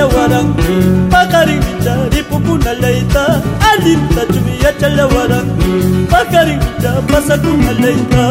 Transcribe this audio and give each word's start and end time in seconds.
Chala 0.00 0.06
warangi. 0.06 1.10
Pakaringita 1.10 1.94
ripukuna 2.12 2.74
leita. 2.74 3.42
Alinta 3.70 4.26
chumia 4.32 4.72
chala 4.80 5.06
warangi. 5.06 6.06
Pakaringita 6.10 6.92
pasakuna 7.08 7.72
leita 7.72 8.24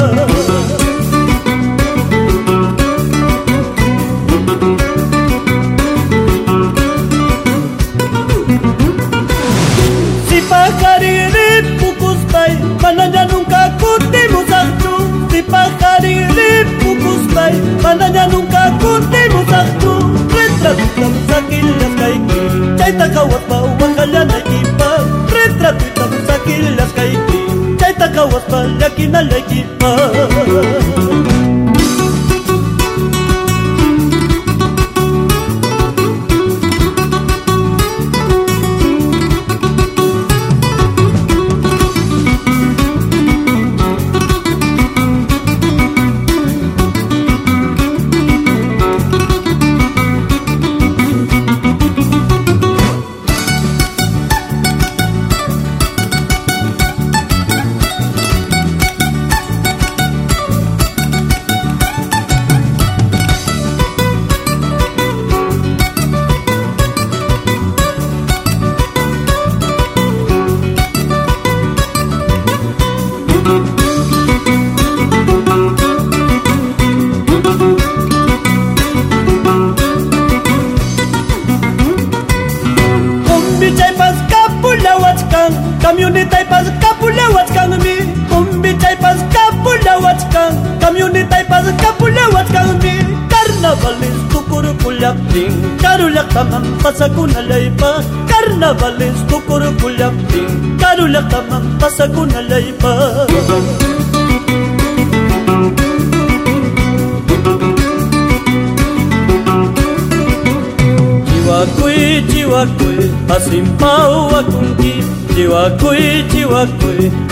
ملكي 28.99 29.07
ملكي 29.07 29.65
ما. 29.81 30.78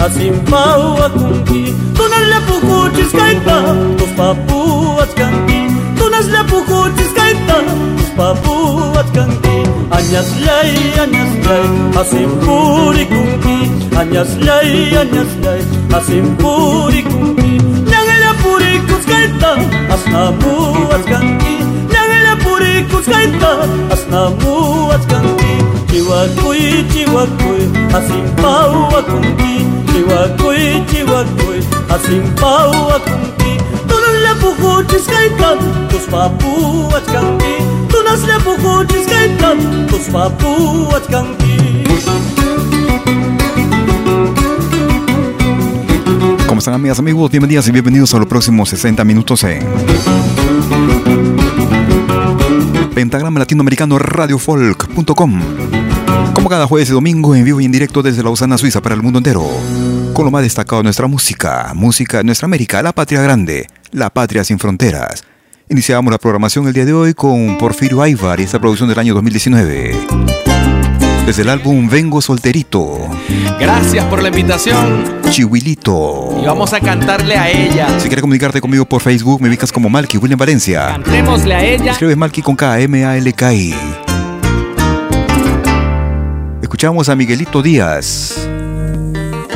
Asimbahuakunki 0.07 1.61
Tunanlapukuchis 1.97 3.11
kayta 3.11 3.55
Tus 3.99 4.11
papuachkanki 4.17 5.59
Tunanlapukuchis 5.99 7.11
kayta 7.17 7.57
Tus 7.97 8.09
papuachkanki 8.17 9.55
Añaslay, 9.97 10.71
añaslay 11.03 11.65
Asimpurikunki 12.01 13.57
Añaslay, 13.99 14.71
añaslay 15.01 15.61
Asimpurikunki 15.97 17.51
Ñangalapurikus 17.91 19.03
kayta 19.11 19.51
Asnapuachkanki 19.95 21.53
Ñangalapurikus 21.93 23.05
kayta 23.11 23.51
Asnapuachkanki 23.93 25.53
Chiwakuy, 25.91 26.63
chiwakuy 26.93 27.61
Asimpahuakunki 27.97 29.53
tus 35.89 36.05
papu 36.05 36.87
atkanki 36.95 37.53
Tunas 37.89 38.21
la 38.27 38.37
pukuchis 38.39 39.07
kaita, 39.07 39.55
tus 39.89 40.05
papu 40.11 40.87
¿Cómo 46.47 46.59
están 46.59 46.73
amigas, 46.75 46.99
amigos? 46.99 47.31
Bienvenidas 47.31 47.67
y 47.67 47.71
bienvenidos 47.71 48.13
a 48.13 48.19
los 48.19 48.27
próximos 48.27 48.69
60 48.69 49.03
minutos 49.03 49.43
en 49.43 49.65
Pentagrama 52.93 53.39
Latinoamericano 53.39 53.97
Radiofolk.com 53.99 55.41
Como 56.33 56.49
cada 56.49 56.67
jueves 56.67 56.89
y 56.89 56.93
domingo 56.93 57.35
en 57.35 57.43
vivo 57.43 57.61
y 57.61 57.65
en 57.65 57.71
directo 57.71 58.03
desde 58.03 58.23
Lausana, 58.23 58.57
Suiza 58.57 58.81
para 58.81 58.95
el 58.95 59.01
mundo 59.01 59.19
entero 59.19 59.43
Con 60.17 60.25
lo 60.25 60.31
más 60.31 60.41
destacado 60.41 60.77
de 60.77 60.85
nuestra 60.85 61.05
música, 61.05 61.73
música 61.75 62.17
de 62.17 62.23
nuestra 62.23 62.47
América, 62.47 62.81
la 62.81 62.91
patria 62.91 63.21
grande, 63.21 63.67
la 63.91 64.09
patria 64.09 64.43
sin 64.43 64.57
fronteras 64.57 65.23
Iniciamos 65.69 66.11
la 66.11 66.17
programación 66.17 66.65
el 66.65 66.73
día 66.73 66.85
de 66.85 66.93
hoy 66.93 67.13
con 67.13 67.55
Porfirio 67.59 68.01
Aybar 68.01 68.39
y 68.39 68.43
esta 68.43 68.57
producción 68.57 68.89
del 68.89 68.97
año 68.97 69.13
2019 69.13 69.95
Desde 71.23 71.43
el 71.43 71.49
álbum 71.49 71.87
Vengo 71.87 72.19
Solterito. 72.19 72.97
Gracias 73.59 74.03
por 74.05 74.23
la 74.23 74.29
invitación. 74.29 75.21
Chihuilito. 75.29 76.39
Y 76.41 76.47
vamos 76.47 76.73
a 76.73 76.79
cantarle 76.79 77.37
a 77.37 77.51
ella. 77.51 77.99
Si 77.99 78.07
quieres 78.07 78.21
comunicarte 78.21 78.59
conmigo 78.59 78.85
por 78.85 79.03
Facebook, 79.03 79.39
me 79.39 79.49
ubicas 79.49 79.71
como 79.71 79.87
Malky 79.87 80.17
William 80.17 80.39
Valencia. 80.39 80.93
Cantémosle 80.93 81.53
a 81.53 81.63
ella. 81.63 81.91
Escribes 81.91 82.17
Malky 82.17 82.41
con 82.41 82.55
K, 82.55 82.79
M, 82.79 83.05
A, 83.05 83.17
L, 83.17 83.33
K, 83.33 83.53
I. 83.53 83.75
Escuchamos 86.63 87.07
a 87.07 87.15
Miguelito 87.15 87.61
Díaz 87.61 88.47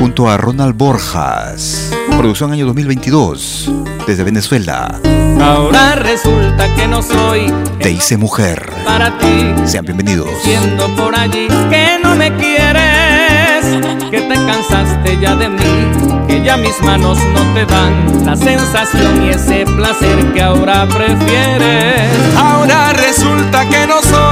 junto 0.02 0.28
a 0.28 0.36
Ronald 0.36 0.76
Borjas. 0.76 1.92
Producción 2.18 2.50
año 2.50 2.66
2022 2.66 3.70
desde 4.04 4.24
Venezuela. 4.24 4.98
Ahora 5.40 5.94
resulta 5.94 6.74
que 6.74 6.88
no 6.88 7.02
soy. 7.02 7.52
Te 7.78 7.92
hice 7.92 8.16
mujer. 8.16 8.68
Para 8.84 9.16
ti. 9.18 9.54
Sean 9.64 9.84
bienvenidos. 9.84 10.28
Siendo 10.42 10.88
por 10.96 11.14
allí 11.16 11.46
que 11.70 12.00
no 12.02 12.16
me 12.16 12.36
quieres, 12.36 13.64
que 14.10 14.22
te 14.22 14.34
cansaste 14.34 15.20
ya 15.20 15.36
de 15.36 15.48
mí, 15.48 16.26
que 16.26 16.42
ya 16.42 16.56
mis 16.56 16.82
manos 16.82 17.16
no 17.32 17.54
te 17.54 17.64
dan 17.64 18.26
la 18.26 18.34
sensación 18.34 19.24
y 19.24 19.28
ese 19.28 19.64
placer 19.66 20.32
que 20.32 20.42
ahora 20.42 20.84
prefieres. 20.88 22.10
Ahora 22.36 22.92
resulta 22.92 23.68
que 23.68 23.86
no 23.86 24.02
soy 24.02 24.31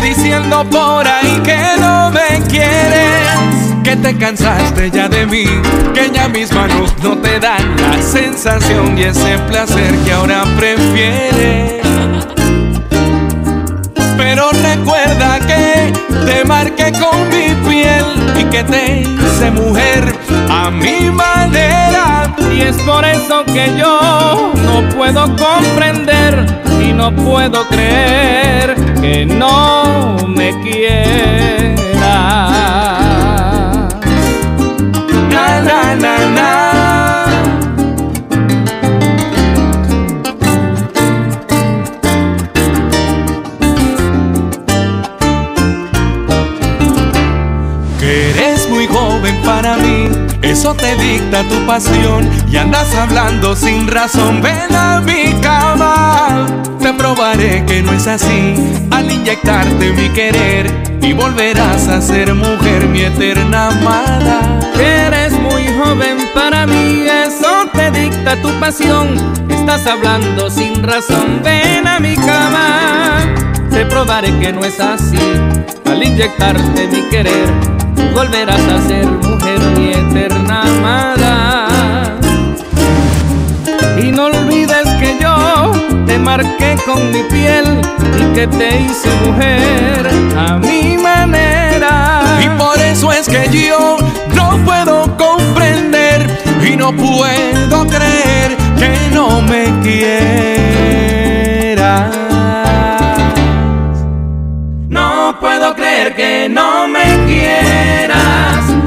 diciendo 0.00 0.64
por 0.70 1.06
ahí 1.06 1.40
que 1.44 1.58
no 1.78 2.10
me 2.10 2.42
quieres 2.48 3.20
que 3.82 3.96
te 3.96 4.16
cansaste 4.16 4.90
ya 4.90 5.08
de 5.08 5.26
mí, 5.26 5.44
que 5.94 6.10
ya 6.12 6.28
mis 6.28 6.52
manos 6.52 6.94
no 7.02 7.16
te 7.18 7.40
dan 7.40 7.76
la 7.80 8.00
sensación 8.02 8.96
y 8.98 9.04
ese 9.04 9.38
placer 9.48 9.94
que 10.04 10.12
ahora 10.12 10.44
prefieres. 10.56 11.82
Pero 14.16 14.50
recuerda 14.50 15.40
que 15.40 15.92
te 16.24 16.44
marqué 16.44 16.92
con 16.92 17.28
mi 17.30 17.54
piel 17.68 18.19
y 18.40 18.44
que 18.44 18.64
te 18.64 19.00
hice 19.00 19.50
mujer 19.50 20.16
a 20.48 20.70
mi 20.70 21.10
manera. 21.10 22.34
Y 22.52 22.62
es 22.62 22.76
por 22.78 23.04
eso 23.04 23.44
que 23.44 23.76
yo 23.76 24.52
no 24.54 24.88
puedo 24.96 25.24
comprender 25.36 26.46
y 26.82 26.92
no 26.92 27.14
puedo 27.14 27.66
creer 27.68 28.74
que 29.00 29.26
no 29.26 30.16
me 30.26 30.50
quieras. 30.62 31.80
Para 49.44 49.76
mí, 49.76 50.08
eso 50.42 50.74
te 50.74 50.96
dicta 50.96 51.42
tu 51.44 51.66
pasión 51.66 52.28
y 52.50 52.56
andas 52.56 52.94
hablando 52.94 53.54
sin 53.56 53.86
razón. 53.86 54.40
Ven 54.40 54.74
a 54.74 55.00
mi 55.00 55.32
cama, 55.40 56.46
te 56.80 56.92
probaré 56.92 57.64
que 57.66 57.82
no 57.82 57.92
es 57.92 58.06
así 58.06 58.54
al 58.90 59.10
inyectarte 59.10 59.92
mi 59.92 60.08
querer 60.10 60.98
y 61.02 61.12
volverás 61.12 61.88
a 61.88 62.00
ser 62.00 62.34
mujer, 62.34 62.86
mi 62.86 63.00
eterna 63.00 63.68
amada. 63.68 64.60
Eres 64.78 65.32
muy 65.32 65.66
joven 65.78 66.18
para 66.34 66.66
mí, 66.66 67.04
eso 67.26 67.68
te 67.72 67.90
dicta 67.90 68.36
tu 68.42 68.48
pasión. 68.60 69.08
Estás 69.48 69.86
hablando 69.86 70.50
sin 70.50 70.82
razón, 70.82 71.40
ven 71.42 71.86
a 71.86 72.00
mi 72.00 72.16
cama. 72.16 73.20
Te 73.70 73.86
probaré 73.86 74.36
que 74.38 74.52
no 74.52 74.64
es 74.64 74.80
así, 74.80 75.18
al 75.86 76.02
inyectarte 76.02 76.86
mi 76.88 77.02
querer, 77.08 77.50
volverás 78.14 78.60
a 78.60 78.88
ser 78.88 79.06
mujer, 79.06 79.29
mi 79.58 79.90
eterna 79.92 80.62
amada. 80.62 81.68
Y 84.02 84.10
no 84.12 84.26
olvides 84.26 84.88
que 85.00 85.18
yo 85.20 85.72
te 86.06 86.18
marqué 86.18 86.76
con 86.86 87.10
mi 87.12 87.22
piel 87.24 87.64
y 88.18 88.34
que 88.34 88.46
te 88.46 88.80
hice 88.80 89.08
mujer 89.26 90.08
a 90.36 90.56
mi 90.58 90.96
manera. 90.96 92.22
Y 92.44 92.48
por 92.58 92.78
eso 92.78 93.12
es 93.12 93.28
que 93.28 93.48
yo 93.50 93.98
no 94.34 94.58
puedo 94.64 95.16
comprender 95.16 96.26
y 96.64 96.76
no 96.76 96.92
puedo 96.92 97.86
creer 97.86 98.56
que 98.78 98.92
no 99.12 99.42
me 99.42 99.64
quieras. 99.82 100.60
No 104.88 105.36
puedo 105.40 105.74
creer 105.74 106.14
que 106.14 106.48
no 106.48 106.88
me 106.88 107.04
quieras 107.26 108.79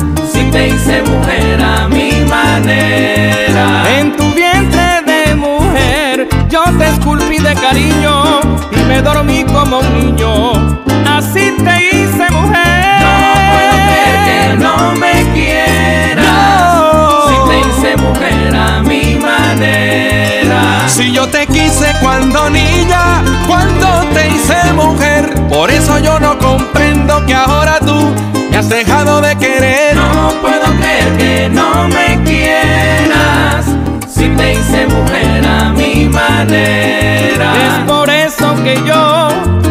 hice 0.93 1.01
mujer 1.09 1.61
a 1.61 1.87
mi 1.87 2.11
manera. 2.25 3.83
En 3.97 4.15
tu 4.15 4.31
vientre 4.33 5.01
de 5.05 5.35
mujer 5.35 6.27
yo 6.49 6.63
te 6.77 6.87
esculpí 6.87 7.37
de 7.37 7.55
cariño 7.55 8.41
y 8.71 8.77
me 8.87 9.01
dormí 9.01 9.43
como 9.43 9.79
un 9.79 9.93
niño. 9.93 10.53
Así 11.07 11.53
te 11.63 11.89
hice 11.89 12.29
mujer. 12.31 13.01
No 13.01 13.13
puedo 13.53 13.75
creer 13.87 14.17
que 14.27 14.63
no 14.63 14.91
me 14.93 15.13
quieras 15.33 16.25
si 17.27 17.35
te 17.49 17.59
hice 17.59 17.97
mujer 17.97 18.55
a 18.55 18.81
mi 18.81 19.15
manera. 19.15 20.87
Si 20.87 21.11
yo 21.11 21.27
te 21.27 21.47
quise 21.47 21.93
cuando 22.01 22.49
niña, 22.49 23.23
cuando 23.47 23.87
te 24.13 24.29
hice 24.29 24.73
mujer, 24.73 25.33
por 25.49 25.71
eso 25.71 25.97
yo 25.99 26.19
no 26.19 26.37
comprendo 26.37 27.25
que 27.25 27.33
ahora 27.33 27.79
tú 27.79 28.13
me 28.51 28.57
has 28.57 28.69
dejado 28.69 29.21
de 29.21 29.35
querer. 29.37 29.95
No 29.95 30.29
que 31.17 31.49
no 31.49 31.87
me 31.87 32.21
quieras 32.23 33.65
si 34.07 34.29
te 34.29 34.53
hice 34.53 34.87
mujer 34.87 35.45
a 35.45 35.69
mi 35.71 36.09
manera. 36.09 37.53
Es 37.67 37.79
por 37.87 38.09
eso 38.09 38.55
que 38.63 38.75
yo 38.85 39.29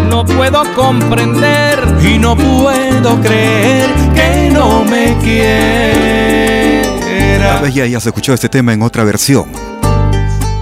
no 0.08 0.24
puedo 0.24 0.62
comprender 0.74 1.78
y 2.02 2.18
no 2.18 2.36
puedo 2.36 3.20
creer 3.20 3.90
que 4.14 4.50
no 4.52 4.84
me 4.84 5.16
quiera. 5.18 6.52
Tal 7.54 7.62
vez 7.62 7.74
ya 7.74 7.84
hayas 7.84 8.06
escuchado 8.06 8.34
este 8.34 8.48
tema 8.48 8.72
en 8.72 8.82
otra 8.82 9.04
versión. 9.04 9.46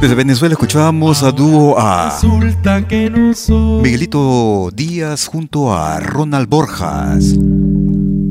Desde 0.01 0.15
Venezuela 0.15 0.55
escuchábamos 0.55 1.23
a 1.23 1.31
dúo 1.31 1.79
a 1.79 2.11
Resulta 2.15 2.89
que 2.89 3.11
no 3.11 3.35
soy 3.35 3.83
Miguelito 3.83 4.71
Díaz 4.73 5.27
junto 5.27 5.75
a 5.75 6.01
Ronald 6.01 6.49
Borjas. 6.49 7.37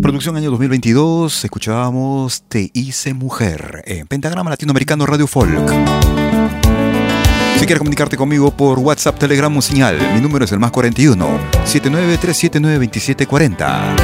Producción 0.01 0.38
año 0.38 0.50
2022, 0.51 1.44
escuchábamos 1.44 2.44
Te 2.48 2.72
hice 2.74 3.13
mujer 3.13 3.84
en 3.86 4.08
Pentagrama 4.08 4.50
Latinoamericano 4.50 5.06
Radio 5.06 5.27
Folk. 5.27 5.70
Si 7.56 7.60
quieres 7.65 7.79
comunicarte 7.79 8.15
conmigo 8.15 8.51
por 8.51 8.79
WhatsApp, 8.79 9.20
Telegram 9.20 9.58
o 9.58 9.62
señal, 9.62 9.98
mi 10.13 10.22
número 10.22 10.46
es 10.46 10.53
el 10.53 10.60
más 10.60 10.72
41 10.72 11.27
7937922740. 11.65 13.96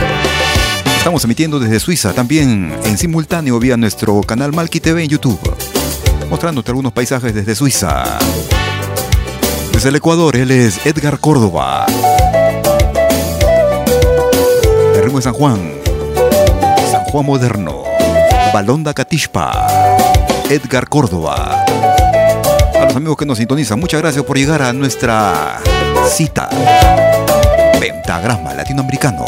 Estamos 0.98 1.24
emitiendo 1.24 1.60
desde 1.60 1.80
Suiza, 1.80 2.12
también 2.14 2.76
en 2.84 2.98
simultáneo 2.98 3.58
vía 3.60 3.78
nuestro 3.78 4.20
canal 4.22 4.52
Malki 4.52 4.82
TV 4.82 5.04
en 5.04 5.10
YouTube, 5.10 5.40
mostrándote 6.30 6.72
algunos 6.72 6.92
paisajes 6.92 7.34
desde 7.34 7.56
Suiza. 7.56 8.20
Desde 9.72 9.88
el 9.90 9.96
Ecuador, 9.96 10.36
él 10.36 10.52
es 10.52 10.86
Edgar 10.86 11.20
Córdoba. 11.20 11.86
El 14.94 15.04
ritmo 15.04 15.20
de 15.20 15.24
San 15.24 15.34
Juan. 15.34 15.85
Moderno. 17.24 17.84
Balonda 18.54 18.94
Catishpa. 18.94 19.68
Edgar 20.50 20.88
Córdoba. 20.90 21.66
A 22.80 22.86
los 22.86 22.96
amigos 22.96 23.18
que 23.18 23.26
nos 23.26 23.38
sintonizan, 23.38 23.80
muchas 23.80 24.02
gracias 24.02 24.24
por 24.24 24.38
llegar 24.38 24.62
a 24.62 24.74
nuestra 24.74 25.60
cita. 26.10 26.50
Pentagrama 27.80 28.54
Latinoamericano. 28.54 29.26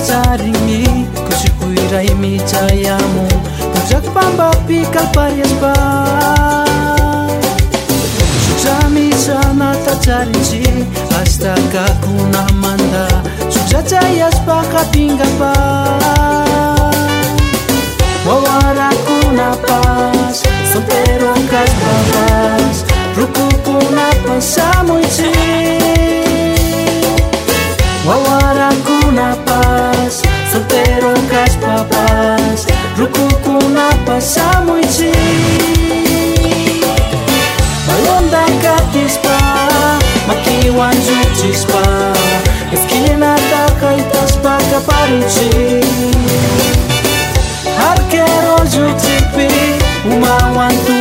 azarigny 0.00 0.84
kosikoiray 1.28 2.08
mijayamo 2.20 3.24
mozako 3.74 4.10
pambapikapariaspa 4.14 5.72
sutramizanatajarinsi 8.44 10.62
astakakuna 11.20 12.42
manda 12.62 13.06
sujatsayas 13.52 14.36
pakapingapa 14.46 15.52
ti 45.18 45.50
Arquero 47.88 48.56
yo 48.74 48.86
te 49.02 49.16
pi 49.34 49.48
Uma 50.06 50.36
wan 50.56 50.74
tu 50.86 50.96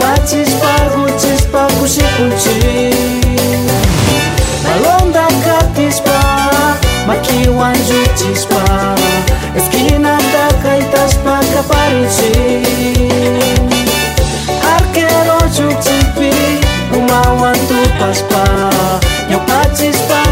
pa 0.00 0.12
chispa 0.26 0.72
gu 0.94 1.04
chispa 1.20 1.62
gu 1.78 1.86
si 1.86 2.02
kun 2.16 2.32
chi 2.42 2.56
Balón 4.64 5.12
da 5.12 5.26
ka 5.44 5.58
tispa 5.76 6.18
Ma 7.06 7.14
ki 7.22 7.48
wan 7.58 7.76
Esquina 9.54 10.18
da 10.34 10.46
ka 10.62 10.72
y 10.82 10.84
taspa 10.92 11.38
ka 11.52 11.62
paru 11.70 12.04
chi 12.16 12.32
Arquero 14.74 15.38
yo 15.56 15.68
te 15.84 15.98
Uma 16.98 17.22
wan 17.40 17.58
tu 17.68 17.80
pa 17.98 18.10
chispa 18.18 19.38
gu 19.48 19.60
chispa 19.78 20.31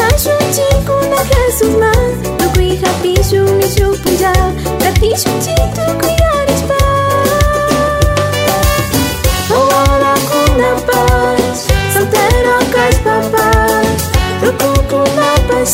Nasho 0.00 0.36
chiku 0.56 0.96
na 1.12 1.20
kasus 1.30 1.74
ma 1.80 1.92
Tukui 2.38 2.76
hapishu 2.82 3.42
mishu 3.58 3.88
punja 4.02 4.32
Tatishu 4.78 5.30
chitu 5.44 5.84
kuyaris 6.00 6.62
pa 6.68 6.80
Ola 9.60 10.14
kuna 10.30 10.72
paz 10.86 11.56
Soltero 11.94 12.56
kais 12.74 12.98
papaz 13.04 14.00
Tukuku 14.40 15.00
na 15.16 15.28
paz 15.48 15.68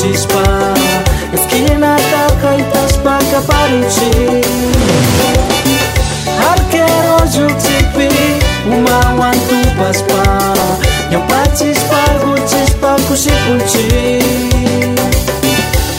chodzisz 0.00 0.26
pa 0.26 0.74
Eskina 1.34 1.96
taka 1.96 2.54
i 2.54 2.64
taś 2.64 2.92
banka 3.04 3.40
paruci 3.40 4.10
Umawan 8.66 9.34
tupas 9.48 10.02
pa 10.02 10.22
Yang 11.10 11.22
pacis 11.28 11.78
pa 11.90 12.02
gucis 12.24 12.70
pa 12.80 12.96
kusi 13.08 13.30
kunci 13.30 13.88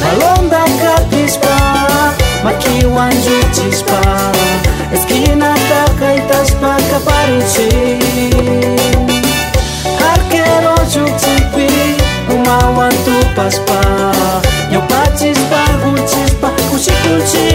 Balonda 0.01 0.63
kapis 0.81 1.37
pa 1.37 1.57
Makiwan 2.43 3.11
jucis 3.11 3.83
pa 3.83 4.01
Eskina 4.93 5.53
taka 5.69 6.13
i 6.13 6.21
taś 6.21 6.51
banka 6.61 6.99
paruci 7.05 7.69
Umawan 12.31 12.90
tupaspa 13.41 13.81
Yang 14.71 14.85
pachispa 14.87 15.61
guchispa 15.83 16.49
kushi-kushi 16.69 17.49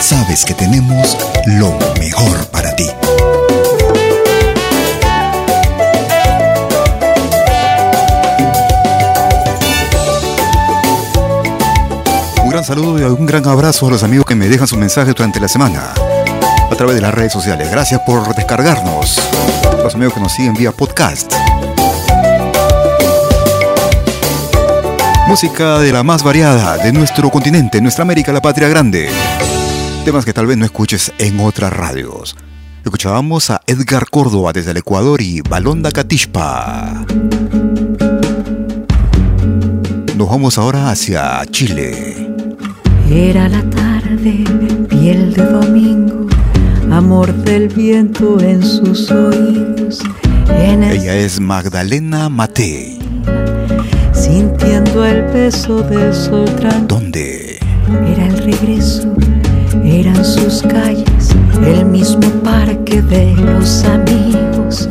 Sabes 0.00 0.44
que 0.44 0.54
tenemos 0.54 1.16
lo 1.46 1.70
mejor 1.98 2.49
saludo 12.70 13.00
y 13.00 13.02
un 13.02 13.26
gran 13.26 13.44
abrazo 13.48 13.88
a 13.88 13.90
los 13.90 14.04
amigos 14.04 14.26
que 14.26 14.36
me 14.36 14.48
dejan 14.48 14.68
sus 14.68 14.78
mensajes 14.78 15.12
durante 15.12 15.40
la 15.40 15.48
semana 15.48 15.92
a 16.70 16.74
través 16.76 16.94
de 16.94 17.02
las 17.02 17.12
redes 17.12 17.32
sociales. 17.32 17.68
Gracias 17.68 18.00
por 18.06 18.32
descargarnos. 18.32 19.20
Los 19.82 19.96
amigos 19.96 20.14
que 20.14 20.20
nos 20.20 20.30
siguen 20.30 20.54
vía 20.54 20.70
podcast. 20.70 21.32
Música 25.26 25.80
de 25.80 25.92
la 25.92 26.04
más 26.04 26.22
variada 26.22 26.76
de 26.76 26.92
nuestro 26.92 27.28
continente, 27.28 27.80
nuestra 27.80 28.02
América, 28.02 28.32
la 28.32 28.40
patria 28.40 28.68
grande. 28.68 29.08
Temas 30.04 30.24
que 30.24 30.32
tal 30.32 30.46
vez 30.46 30.56
no 30.56 30.64
escuches 30.64 31.12
en 31.18 31.40
otras 31.40 31.72
radios. 31.72 32.36
Escuchábamos 32.84 33.50
a 33.50 33.62
Edgar 33.66 34.08
Córdoba 34.10 34.52
desde 34.52 34.70
el 34.70 34.76
Ecuador 34.76 35.20
y 35.20 35.40
Balonda 35.40 35.90
Catishpa. 35.90 37.04
Nos 40.16 40.28
vamos 40.28 40.56
ahora 40.56 40.90
hacia 40.90 41.44
Chile. 41.50 42.09
Era 43.12 43.48
la 43.48 43.62
tarde, 43.70 44.44
piel 44.88 45.34
de 45.34 45.42
domingo, 45.42 46.28
amor 46.92 47.34
del 47.42 47.66
viento 47.66 48.38
en 48.38 48.62
sus 48.62 49.10
oídos. 49.10 49.98
En 50.48 50.84
el 50.84 50.98
Ella 50.98 51.16
es 51.16 51.40
Magdalena 51.40 52.28
Mate. 52.28 52.98
sintiendo 54.12 55.04
el 55.04 55.22
beso 55.32 55.82
del 55.82 56.14
sol. 56.14 56.48
¿Dónde? 56.86 57.58
Era 58.06 58.26
el 58.26 58.38
regreso, 58.38 59.12
eran 59.84 60.24
sus 60.24 60.62
calles, 60.62 61.34
el 61.66 61.86
mismo 61.86 62.30
parque 62.44 63.02
de 63.02 63.34
los 63.34 63.84
amigos. 63.86 64.88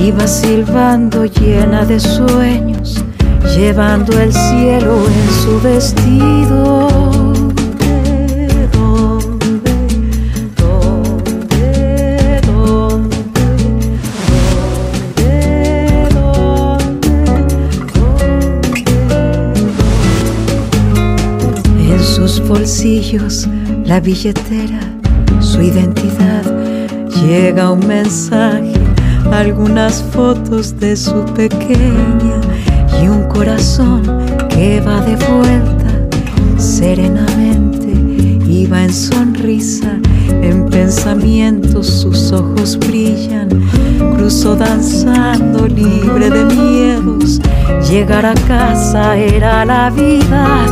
Iba 0.00 0.26
silbando 0.26 1.26
llena 1.26 1.84
de 1.84 2.00
sueños, 2.00 3.04
llevando 3.56 4.18
el 4.20 4.32
cielo 4.32 5.06
en 5.06 5.44
su 5.44 5.60
vestido. 5.60 6.81
La 23.84 24.00
billetera, 24.00 24.80
su 25.38 25.62
identidad, 25.62 26.42
llega 27.24 27.70
un 27.70 27.86
mensaje, 27.86 28.72
algunas 29.30 30.02
fotos 30.02 30.80
de 30.80 30.96
su 30.96 31.24
pequeña 31.26 32.40
y 33.00 33.06
un 33.06 33.28
corazón 33.28 34.02
que 34.48 34.80
va 34.80 35.00
de 35.02 35.14
vuelta 35.14 36.08
serenamente, 36.58 37.86
iba 38.50 38.82
en 38.82 38.92
sonrisa, 38.92 40.00
en 40.42 40.66
pensamientos 40.66 41.86
sus 41.86 42.32
ojos 42.32 42.76
brillan, 42.80 43.48
cruzó 44.16 44.56
danzando 44.56 45.68
libre 45.68 46.30
de 46.30 46.44
miedos, 46.46 47.40
llegar 47.88 48.26
a 48.26 48.34
casa 48.34 49.16
era 49.16 49.64
la 49.64 49.88
vida. 49.90 50.66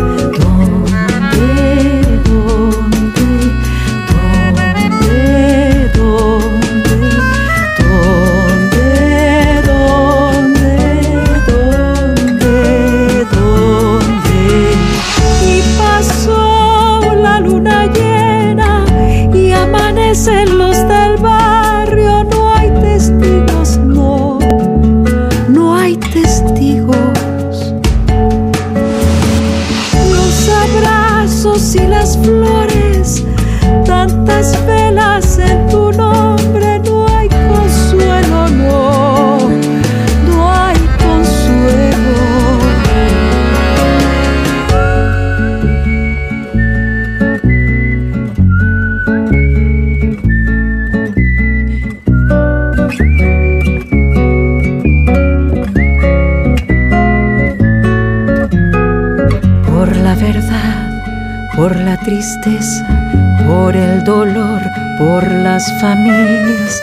por 63.46 63.76
el 63.76 64.02
dolor, 64.04 64.62
por 64.98 65.30
las 65.30 65.62
familias, 65.80 66.80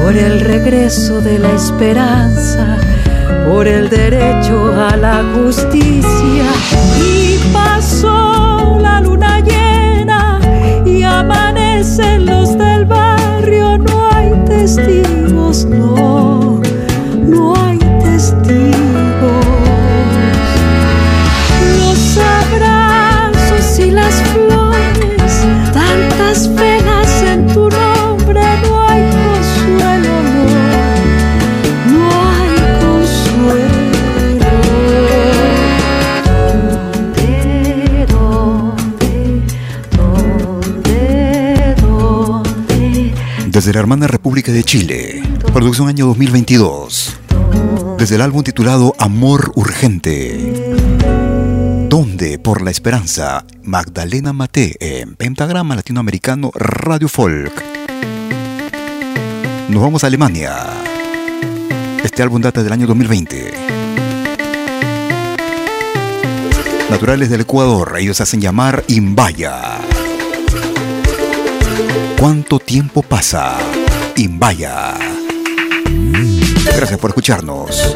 por 0.00 0.16
el 0.16 0.40
regreso 0.40 1.20
de 1.20 1.38
la 1.38 1.52
esperanza, 1.52 2.78
por 3.46 3.66
el 3.66 3.88
derecho 3.88 4.72
a 4.72 4.96
la 4.96 5.24
justicia. 5.34 6.44
desde 43.64 43.72
la 43.76 43.80
hermana 43.80 44.06
República 44.06 44.52
de 44.52 44.62
Chile, 44.62 45.22
producción 45.54 45.88
año 45.88 46.04
2022, 46.08 47.16
desde 47.96 48.16
el 48.16 48.20
álbum 48.20 48.42
titulado 48.42 48.92
Amor 48.98 49.52
Urgente, 49.54 50.52
donde 51.88 52.38
por 52.38 52.60
la 52.60 52.70
esperanza, 52.70 53.46
Magdalena 53.62 54.34
Mate 54.34 54.76
en 54.80 55.14
Pentagrama 55.14 55.76
Latinoamericano 55.76 56.50
Radio 56.54 57.08
Folk. 57.08 57.64
Nos 59.70 59.80
vamos 59.80 60.04
a 60.04 60.08
Alemania. 60.08 60.56
Este 62.04 62.22
álbum 62.22 62.42
data 62.42 62.62
del 62.62 62.72
año 62.74 62.86
2020. 62.86 63.54
Naturales 66.90 67.30
del 67.30 67.40
Ecuador, 67.40 67.94
ellos 67.98 68.20
hacen 68.20 68.42
llamar 68.42 68.84
Imbaya. 68.88 69.78
¿Cuánto 72.24 72.58
tiempo 72.58 73.02
pasa? 73.02 73.58
Invaya. 74.16 74.94
Gracias 76.74 76.98
por 76.98 77.10
escucharnos. 77.10 77.94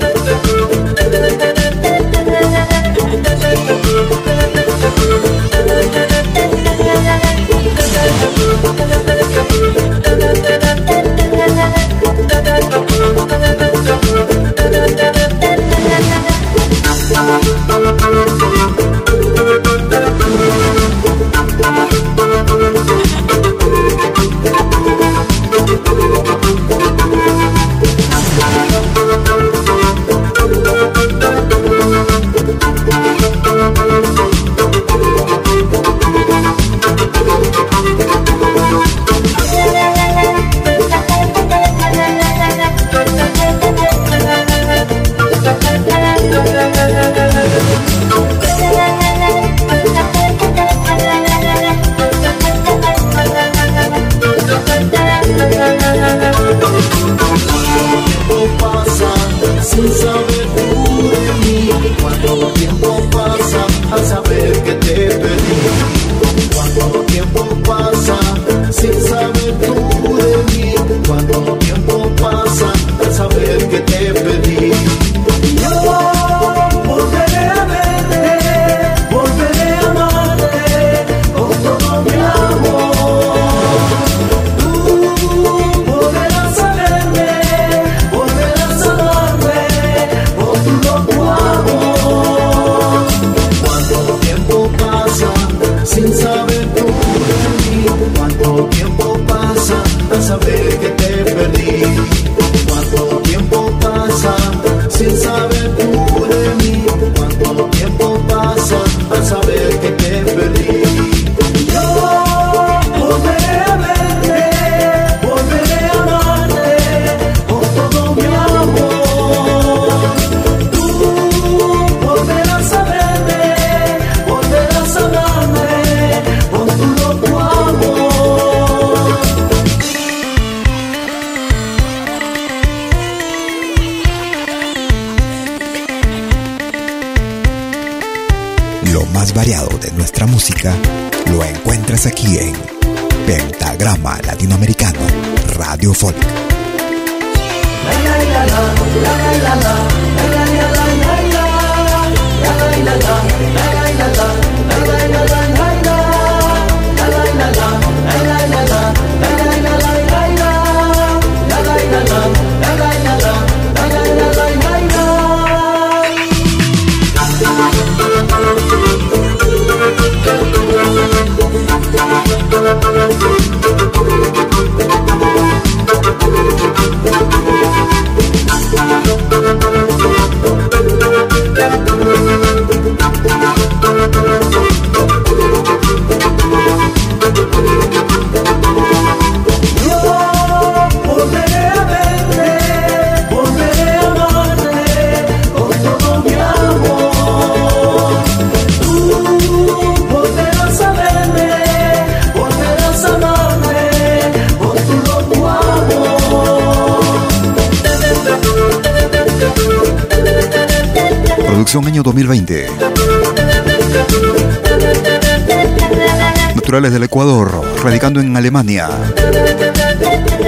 Naturales 216.55 216.93
del 216.93 217.05
Ecuador, 217.05 217.65
radicando 217.83 218.21
en 218.21 218.37
Alemania. 218.37 218.89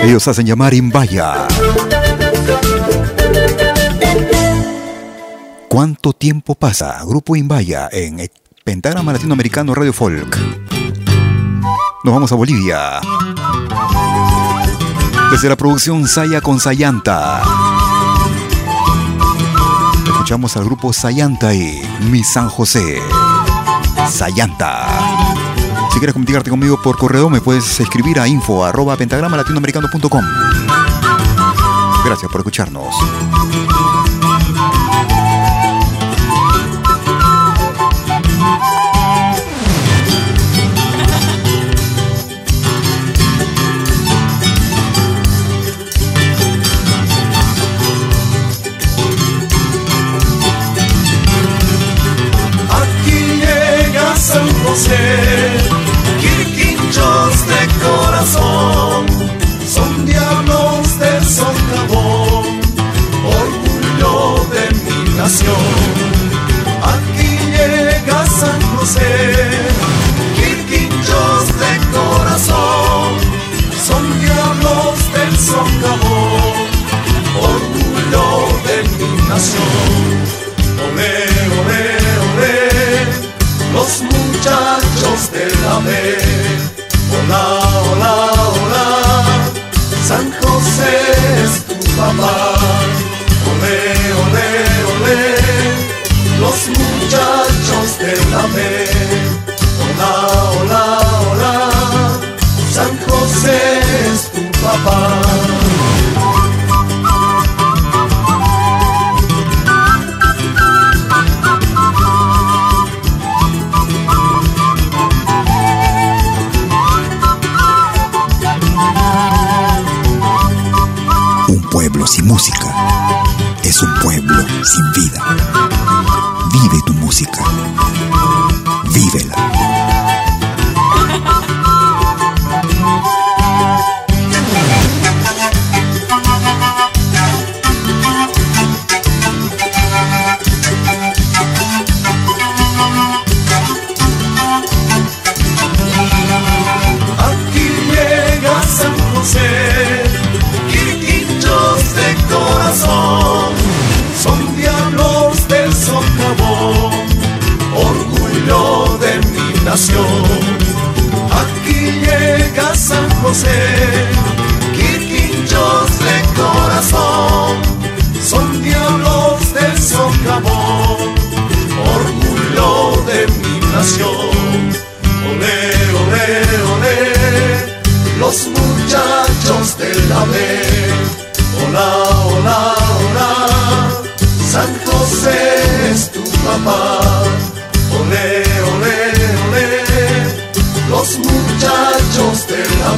Ellos 0.02 0.26
hacen 0.26 0.46
llamar 0.46 0.74
Imbaya. 0.74 1.46
¿Cuánto 5.68 6.12
tiempo 6.12 6.56
pasa? 6.56 6.98
Grupo 7.06 7.36
Imbaya 7.36 7.88
en 7.92 8.28
Pentagrama 8.64 9.12
Latinoamericano 9.12 9.72
Radio 9.72 9.92
Folk. 9.92 10.36
Nos 12.02 12.14
vamos 12.14 12.32
a 12.32 12.34
Bolivia. 12.34 13.00
Desde 15.30 15.48
la 15.48 15.56
producción 15.56 16.08
Saya 16.08 16.40
con 16.40 16.58
Sayanta. 16.58 17.59
Escuchamos 20.30 20.56
al 20.56 20.64
grupo 20.64 20.92
Sayanta 20.92 21.52
y 21.52 21.82
Mi 22.08 22.22
San 22.22 22.48
José. 22.48 23.00
Sayanta. 24.08 24.86
Si 25.92 25.98
quieres 25.98 26.12
comunicarte 26.12 26.50
conmigo 26.50 26.80
por 26.80 26.96
correo, 26.96 27.28
me 27.28 27.40
puedes 27.40 27.80
escribir 27.80 28.20
a 28.20 28.28
info 28.28 28.64
arroba 28.64 28.96
pentagrama 28.96 29.36
latinoamericano.com. 29.36 30.24
Gracias 32.04 32.30
por 32.30 32.42
escucharnos. 32.42 32.94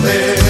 De 0.02 0.41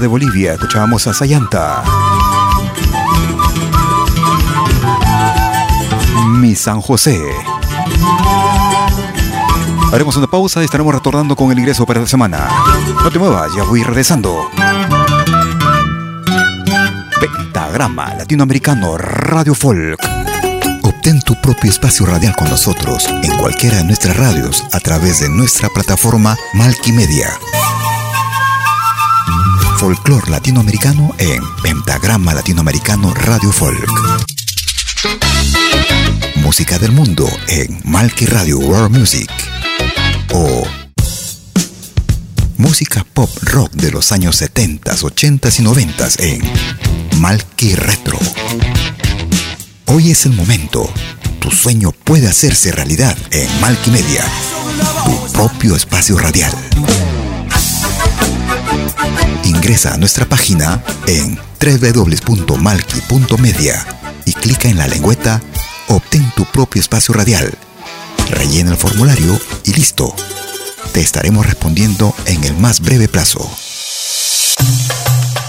De 0.00 0.08
Bolivia, 0.08 0.54
escuchábamos 0.54 1.06
a 1.06 1.14
Sayanta. 1.14 1.84
Mi 6.30 6.56
San 6.56 6.80
José. 6.80 7.22
Haremos 9.92 10.16
una 10.16 10.26
pausa 10.26 10.62
y 10.62 10.64
estaremos 10.64 10.92
retornando 10.92 11.36
con 11.36 11.52
el 11.52 11.60
ingreso 11.60 11.86
para 11.86 12.00
esta 12.00 12.10
semana. 12.10 12.48
No 13.04 13.10
te 13.10 13.20
muevas, 13.20 13.52
ya 13.56 13.62
voy 13.62 13.84
regresando. 13.84 14.50
Pentagrama 17.20 18.14
Latinoamericano 18.16 18.98
Radio 18.98 19.54
Folk. 19.54 20.00
Obtén 20.82 21.20
tu 21.22 21.40
propio 21.40 21.70
espacio 21.70 22.04
radial 22.04 22.34
con 22.34 22.48
nosotros 22.48 23.08
en 23.22 23.36
cualquiera 23.38 23.76
de 23.76 23.84
nuestras 23.84 24.16
radios 24.16 24.64
a 24.72 24.80
través 24.80 25.20
de 25.20 25.28
nuestra 25.28 25.68
plataforma 25.68 26.36
Malkimedia. 26.52 27.38
Folclor 29.84 30.30
latinoamericano 30.30 31.14
en 31.18 31.42
Pentagrama 31.62 32.32
Latinoamericano 32.32 33.12
Radio 33.12 33.52
Folk. 33.52 33.86
Música 36.36 36.78
del 36.78 36.90
mundo 36.90 37.28
en 37.48 37.82
Malki 37.84 38.24
Radio 38.24 38.60
World 38.60 38.96
Music. 38.96 39.30
O 40.32 40.66
música 42.56 43.04
pop 43.12 43.28
rock 43.42 43.72
de 43.72 43.90
los 43.90 44.10
años 44.10 44.36
70, 44.36 44.90
80 45.02 45.48
y 45.58 45.62
90 45.62 46.08
en 46.16 46.42
Malki 47.18 47.74
Retro. 47.74 48.18
Hoy 49.84 50.12
es 50.12 50.24
el 50.24 50.32
momento. 50.32 50.90
Tu 51.40 51.50
sueño 51.50 51.92
puede 51.92 52.26
hacerse 52.26 52.72
realidad 52.72 53.18
en 53.32 53.60
Malki 53.60 53.90
Media, 53.90 54.24
tu 55.04 55.32
propio 55.34 55.76
espacio 55.76 56.16
radial. 56.16 56.54
Ingresa 59.64 59.94
a 59.94 59.96
nuestra 59.96 60.26
página 60.26 60.84
en 61.06 61.38
www.malki.media 61.58 63.86
y 64.26 64.34
clica 64.34 64.68
en 64.68 64.76
la 64.76 64.86
lengüeta 64.86 65.40
Obtén 65.88 66.30
tu 66.36 66.44
propio 66.44 66.82
espacio 66.82 67.14
radial. 67.14 67.50
Rellena 68.28 68.72
el 68.72 68.76
formulario 68.76 69.40
y 69.64 69.72
listo. 69.72 70.14
Te 70.92 71.00
estaremos 71.00 71.46
respondiendo 71.46 72.14
en 72.26 72.44
el 72.44 72.54
más 72.58 72.80
breve 72.80 73.08
plazo. 73.08 73.50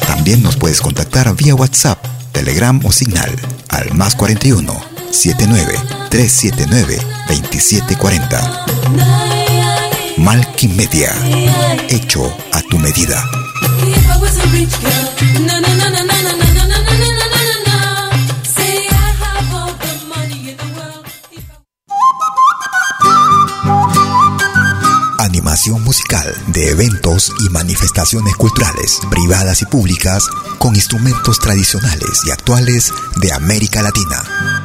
También 0.07 0.41
nos 0.41 0.55
puedes 0.55 0.79
contactar 0.79 1.35
vía 1.35 1.53
WhatsApp, 1.53 2.01
Telegram 2.31 2.79
o 2.85 2.93
Signal 2.93 3.35
al 3.67 3.93
más 3.95 4.15
41 4.15 4.81
79 5.11 5.77
379 6.09 7.01
2740. 7.27 9.34
Malky 10.25 10.67
Media, 10.69 11.13
hecho 11.87 12.35
a 12.51 12.59
tu 12.63 12.79
medida. 12.79 13.23
Animación 25.19 25.83
musical 25.83 26.35
de 26.47 26.69
eventos 26.71 27.31
y 27.41 27.49
manifestaciones 27.49 28.35
culturales, 28.35 28.99
privadas 29.11 29.61
y 29.61 29.65
públicas, 29.65 30.27
con 30.57 30.75
instrumentos 30.75 31.39
tradicionales 31.39 32.23
y 32.25 32.31
actuales 32.31 32.91
de 33.17 33.31
América 33.31 33.83
Latina. 33.83 34.64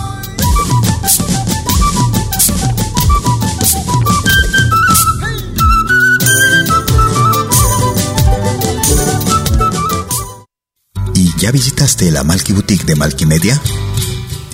Ya 11.41 11.51
visitaste 11.51 12.11
la 12.11 12.23
Malky 12.23 12.53
Boutique 12.53 12.85
de 12.85 12.95
Malky 12.95 13.25
Media? 13.25 13.59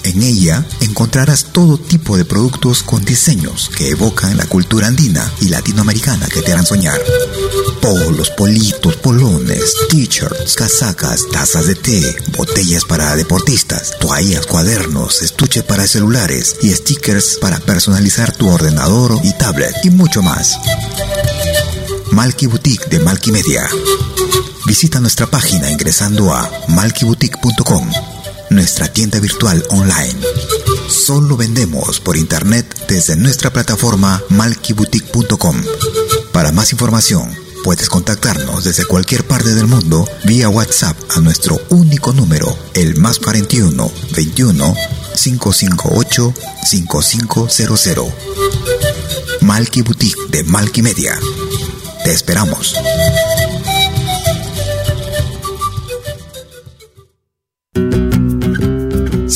En 0.04 0.24
ella 0.24 0.66
encontrarás 0.80 1.48
todo 1.52 1.78
tipo 1.78 2.16
de 2.16 2.24
productos 2.24 2.82
con 2.82 3.04
diseños 3.04 3.70
que 3.76 3.90
evocan 3.90 4.38
la 4.38 4.46
cultura 4.46 4.88
andina 4.88 5.30
y 5.42 5.50
latinoamericana 5.50 6.28
que 6.28 6.42
te 6.42 6.54
harán 6.54 6.66
soñar. 6.66 6.98
Polos, 7.82 8.30
politos, 8.30 8.96
polones, 8.96 9.74
t-shirts, 9.90 10.56
casacas, 10.56 11.28
tazas 11.30 11.68
de 11.68 11.76
té, 11.76 12.16
botellas 12.38 12.86
para 12.86 13.18
deportistas, 13.18 13.92
toallas, 14.00 14.46
cuadernos, 14.46 15.22
estuches 15.22 15.64
para 15.64 15.88
celulares 15.88 16.56
y 16.62 16.70
stickers 16.70 17.38
para 17.42 17.60
personalizar 17.60 18.34
tu 18.34 18.48
ordenador 18.48 19.20
y 19.26 19.34
tablet 19.34 19.76
y 19.84 19.90
mucho 19.90 20.22
más. 20.22 20.58
Malky 22.12 22.48
Boutique 22.48 22.88
de 22.90 23.00
Malky 23.00 23.34
Media. 23.34 23.68
Visita 24.68 25.00
nuestra 25.00 25.28
página 25.28 25.72
ingresando 25.72 26.34
a 26.34 26.52
malkyboutique.com, 26.68 27.90
nuestra 28.50 28.92
tienda 28.92 29.18
virtual 29.18 29.64
online. 29.70 30.14
Solo 30.90 31.38
vendemos 31.38 32.02
por 32.02 32.18
internet 32.18 32.86
desde 32.86 33.16
nuestra 33.16 33.50
plataforma 33.50 34.22
malkyboutique.com. 34.28 35.64
Para 36.34 36.52
más 36.52 36.74
información, 36.74 37.34
puedes 37.64 37.88
contactarnos 37.88 38.66
desde 38.66 38.84
cualquier 38.84 39.26
parte 39.26 39.56
del 39.56 39.68
mundo 39.68 40.06
vía 40.26 40.50
WhatsApp 40.50 40.98
a 41.16 41.22
nuestro 41.22 41.62
único 41.70 42.12
número, 42.12 42.54
el 42.74 42.98
más 42.98 43.20
41 43.20 43.90
21 44.18 44.76
558 45.16 46.34
5500. 46.66 48.08
Malky 49.40 49.82
Boutique 49.82 50.20
de 50.30 50.44
Malky 50.44 50.82
Media. 50.82 51.18
Te 52.04 52.12
esperamos. 52.12 52.76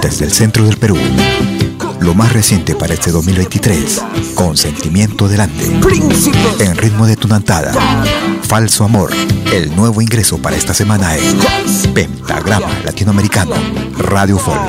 Desde 0.00 0.24
el 0.24 0.32
centro 0.32 0.64
del 0.64 0.76
Perú, 0.76 0.96
lo 2.00 2.14
más 2.14 2.32
reciente 2.32 2.76
para 2.76 2.94
este 2.94 3.10
2023, 3.10 4.02
con 4.36 4.56
sentimiento 4.56 5.26
delante, 5.26 5.64
en 6.60 6.76
ritmo 6.76 7.06
de 7.06 7.16
tunantada, 7.16 7.72
falso 8.42 8.84
amor, 8.84 9.10
el 9.52 9.74
nuevo 9.74 10.00
ingreso 10.00 10.38
para 10.38 10.54
esta 10.54 10.74
semana 10.74 11.16
es 11.16 11.34
Pentagrama 11.92 12.68
Latinoamericano, 12.84 13.54
Radio 13.98 14.38
Folk. 14.38 14.60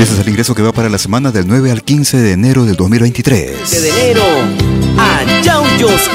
Ese 0.00 0.14
es 0.14 0.18
el 0.18 0.28
ingreso 0.28 0.54
que 0.54 0.62
va 0.62 0.72
para 0.72 0.88
la 0.88 0.98
semana 0.98 1.30
del 1.30 1.46
9 1.46 1.70
al 1.70 1.82
15 1.82 2.16
de 2.16 2.32
enero 2.32 2.64
del 2.64 2.76
2023. 2.76 3.70
De 3.70 3.88
enero 3.90 4.22
a 4.98 5.24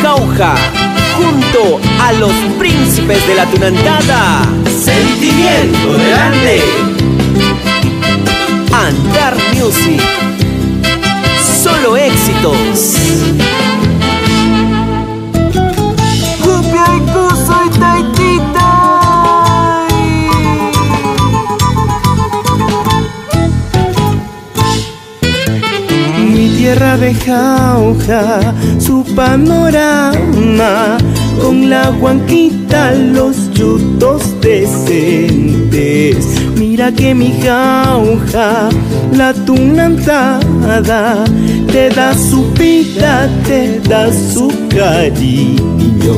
Cauja, 0.02 0.56
junto 1.16 1.80
a 2.02 2.12
los 2.14 2.32
príncipes 2.58 3.28
de 3.28 3.36
la 3.36 3.46
tunantada. 3.46 4.42
Sentimiento 4.66 5.94
delante. 5.94 6.62
Andar 8.74 9.38
Music. 9.54 10.02
Solo 11.62 11.98
éxitos. 11.98 12.96
De 27.00 27.14
jauja, 27.14 28.54
su 28.78 29.06
panorama, 29.16 30.98
con 31.42 31.70
la 31.70 31.90
guanquita, 31.92 32.94
los 32.94 33.52
yutos 33.54 34.40
decentes. 34.42 36.26
Mira 36.58 36.92
que 36.92 37.16
mi 37.16 37.32
jauja, 37.42 38.70
la 39.16 39.34
tunantada, 39.34 41.24
te 41.72 41.90
da 41.90 42.14
su 42.14 42.52
vida, 42.52 43.30
te 43.48 43.80
da 43.88 44.12
su 44.12 44.52
cariño. 44.70 46.16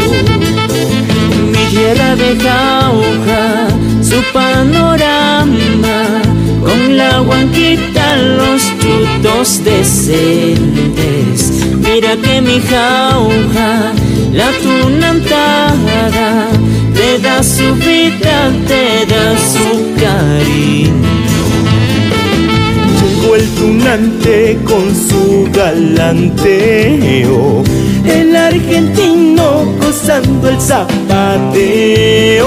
Mi 1.51 1.63
tierra 1.69 2.15
de 2.15 2.37
jauja, 2.39 3.67
su 4.01 4.21
panorama, 4.33 6.21
con 6.63 6.97
la 6.97 7.19
guanquita, 7.19 8.17
los 8.17 8.61
yutos 8.79 9.63
decentes. 9.63 11.51
Mira 11.77 12.15
que 12.17 12.41
mi 12.41 12.59
jauja, 12.61 13.93
la 14.31 14.51
tunantada, 14.63 16.47
te 16.93 17.19
da 17.19 17.43
su 17.43 17.75
vida, 17.75 18.51
te 18.67 19.05
da 19.07 19.37
su 19.37 19.93
cariño. 19.99 21.11
Llegó 23.01 23.35
el 23.35 23.47
tunante 23.55 24.57
con 24.65 24.95
su 24.95 25.49
galanteo, 25.51 27.39
el 28.05 28.35
argentino 28.35 29.65
gozando 29.79 30.49
el 30.49 30.59
zapateo. 30.61 32.41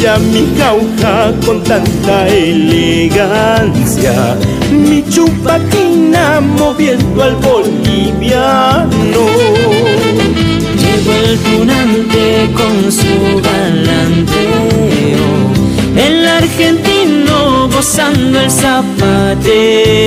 Mi 0.00 0.48
jauja 0.56 1.30
con 1.44 1.62
tanta 1.62 2.26
elegancia, 2.26 4.14
mi 4.72 5.04
chupaquina 5.04 6.40
moviendo 6.40 7.22
al 7.22 7.36
boliviano. 7.36 8.88
Llegó 10.80 11.12
el 11.12 11.38
tunante 11.40 12.50
con 12.56 12.90
su 12.90 13.42
galanteo, 13.42 15.28
el 15.94 16.26
argentino 16.26 17.68
gozando 17.68 18.40
el 18.40 18.50
zapateo. 18.50 20.00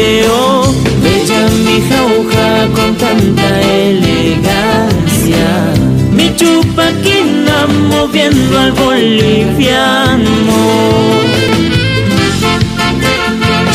Bella 1.04 1.50
mi 1.66 1.80
jauja 1.88 2.68
con 2.74 2.96
tanta 2.96 3.62
elegancia, 3.62 5.46
mi 6.12 6.36
chupaquina 7.64 7.68
moviendo 7.68 8.60
al 8.60 8.72
boliviano. 8.72 10.24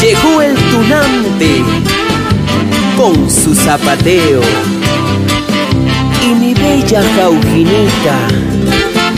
Llegó 0.00 0.42
el 0.42 0.54
tunante 0.54 1.62
con 2.96 3.30
su 3.30 3.54
zapateo. 3.54 4.40
Y 6.22 6.28
mi 6.34 6.54
bella 6.54 7.02
jaujinita 7.16 8.28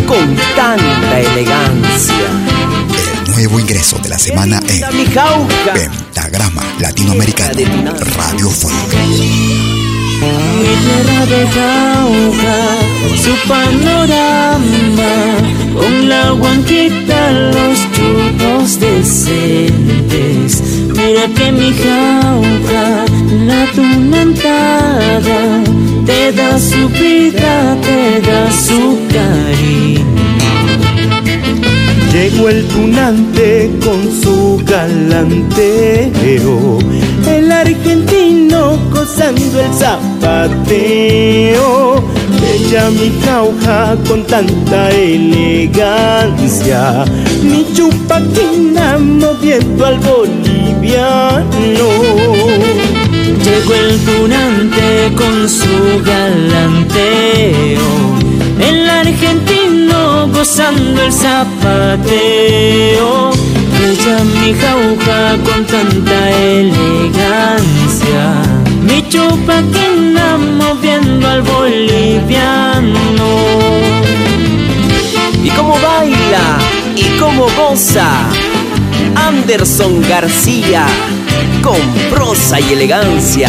con 0.07 0.37
tanta 0.57 1.21
elegancia. 1.21 2.15
El 3.25 3.33
nuevo 3.33 3.61
ingreso 3.61 3.99
de 3.99 4.09
la 4.11 4.19
semana 4.19 4.61
en 4.69 4.97
Mi 4.97 5.07
jauja. 5.07 5.73
Pentagrama 5.75 6.63
Latinoamericano 6.79 7.93
Radio 8.17 8.51
Folk. 8.51 9.80
Mi 10.21 10.73
tierra 10.85 11.21
de 11.27 11.43
jauja, 11.57 12.59
su 13.25 13.33
panorama, 13.49 15.15
con 15.75 15.93
la 16.09 16.25
guanquita, 16.33 17.19
los 17.33 17.79
churros 17.93 18.69
decentes. 18.79 20.51
Mira 20.89 21.25
que 21.35 21.53
mi 21.53 21.73
jauja, 21.73 23.05
la 23.47 23.67
tunantada, 23.73 25.41
te 26.05 26.33
da 26.33 26.59
su 26.59 26.89
vida, 26.91 27.77
te 27.81 28.21
da 28.21 28.51
su 28.53 28.99
cariño. 29.13 30.05
Llegó 32.13 32.49
el 32.49 32.67
tunante 32.67 33.71
con 33.85 34.11
su 34.23 34.61
galanteo, 34.67 36.79
el 37.31 37.51
argentino 37.53 38.79
gozando 38.93 39.61
el 39.61 39.73
zapateo. 39.75 41.21
Bella 42.41 42.91
mi 42.91 43.13
jauja 43.25 43.97
con 44.09 44.25
tanta 44.25 44.91
elegancia, 44.91 45.45
mi 47.43 47.67
chupaquina 47.75 48.99
moviendo 48.99 49.87
al 49.87 49.99
boliviano. 49.99 51.89
Llegó 53.45 53.75
el 53.75 53.99
tunante 54.05 55.13
con 55.17 55.49
su 55.49 56.03
galanteo, 56.05 57.89
el 58.61 58.91
argentino 58.91 60.29
gozando 60.29 61.03
el 61.03 61.13
zapateo. 61.13 62.11
Bella 63.81 64.19
mi 64.25 64.53
jauja 64.53 65.39
con 65.43 65.65
tanta 65.65 66.31
elegancia, 66.31 68.25
mi 68.83 69.09
chupaquina 69.09 70.37
moviendo 70.37 71.27
al 71.27 71.41
boliviano. 71.41 72.93
Y 75.43 75.49
cómo 75.49 75.79
baila 75.81 76.59
y 76.95 77.19
cómo 77.19 77.47
goza 77.57 78.11
Anderson 79.17 80.03
García 80.03 80.85
con 81.63 81.81
prosa 82.11 82.61
y 82.61 82.75
elegancia. 82.75 83.49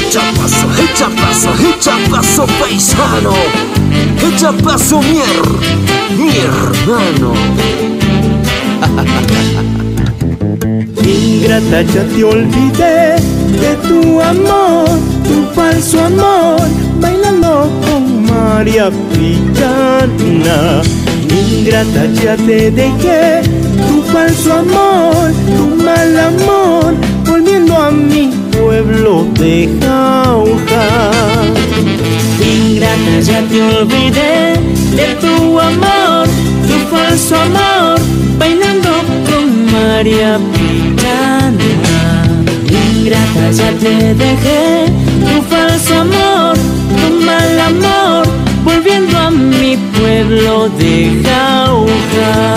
Echa 0.00 0.22
paso, 0.34 0.66
echa 0.82 1.08
paso, 1.10 1.50
echa 1.74 1.98
paso 2.10 2.46
paisano. 2.58 3.34
Echa 4.26 4.52
paso 4.52 5.02
mier, 5.02 5.42
mi 6.16 6.30
hermano. 6.38 7.34
Ingrata 11.02 11.82
ya 11.82 12.02
te 12.04 12.24
olvidé 12.24 13.16
de 13.60 13.72
tu 13.86 14.20
amor, 14.20 14.88
tu 15.24 15.36
falso 15.54 16.00
amor, 16.04 16.60
bailando 17.00 17.70
con 17.84 18.02
María 18.26 18.90
Picana. 19.12 20.82
Ingrata 21.30 22.06
ya 22.22 22.36
te 22.36 22.70
dejé 22.70 23.42
tu 23.88 24.02
falso 24.12 24.52
amor, 24.52 25.32
tu 25.56 25.82
mal 25.84 26.18
amor, 26.18 26.94
volviendo 27.24 27.76
a 27.76 27.90
mi 27.90 28.30
pueblo 28.52 29.26
de 29.34 29.68
Jauja. 29.80 30.86
Ingrata, 32.40 33.20
ya 33.20 33.40
te 33.42 33.62
olvidé 33.62 34.54
de 34.96 35.08
tu 35.20 35.60
amor, 35.60 36.26
tu 36.66 36.76
falso 36.90 37.36
amor, 37.36 37.98
bailando 38.38 38.90
con 39.28 39.72
María 39.72 40.38
Pitana. 40.54 41.76
Ingrata, 42.68 43.50
ya 43.52 43.70
te 43.72 44.14
dejé 44.14 44.86
tu 45.20 45.42
falso 45.50 46.00
amor, 46.00 46.56
tu 46.98 47.24
mal 47.24 47.60
amor, 47.60 48.26
volviendo 48.64 49.18
a 49.18 49.30
mi 49.30 49.76
pueblo 49.76 50.68
de 50.78 51.22
Jauja. 51.24 52.56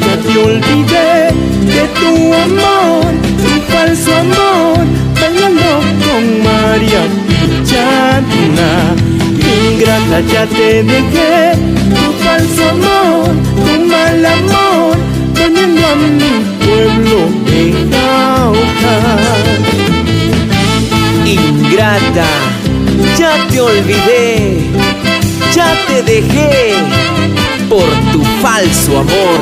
ya 0.00 0.16
te 0.22 0.38
olvidé 0.38 1.30
de 1.72 1.82
tu 1.98 2.34
amor, 2.34 3.12
tu 3.42 3.72
falso 3.72 4.10
amor, 4.14 4.78
bailando 5.20 5.70
con 6.04 6.22
María 6.44 7.02
Pichana. 7.26 8.70
Ingrata 9.70 10.20
ya 10.32 10.46
te 10.46 10.82
dejé, 10.82 11.52
tu 11.94 12.12
falso 12.22 12.62
amor, 12.70 13.30
mal 13.98 14.26
amor, 14.26 14.96
poniendo 15.34 15.86
a 15.86 15.94
mi 15.96 16.32
pueblo 16.64 17.18
en 17.60 17.90
Cauca. 17.90 18.96
Ingrata, 21.24 22.30
ya 23.18 23.32
te 23.48 23.60
olvidé, 23.60 24.70
ya 25.54 25.74
te 25.86 26.02
dejé 26.02 26.74
por 27.68 27.88
tu 28.12 28.22
falso 28.42 28.98
amor, 28.98 29.40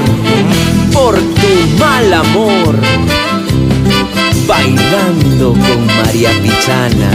por 0.93 1.15
tu 1.15 1.53
mal 1.79 2.15
amor, 2.15 2.75
bailando 4.47 5.53
con 5.53 5.87
María 5.99 6.31
Pichana. 6.43 7.11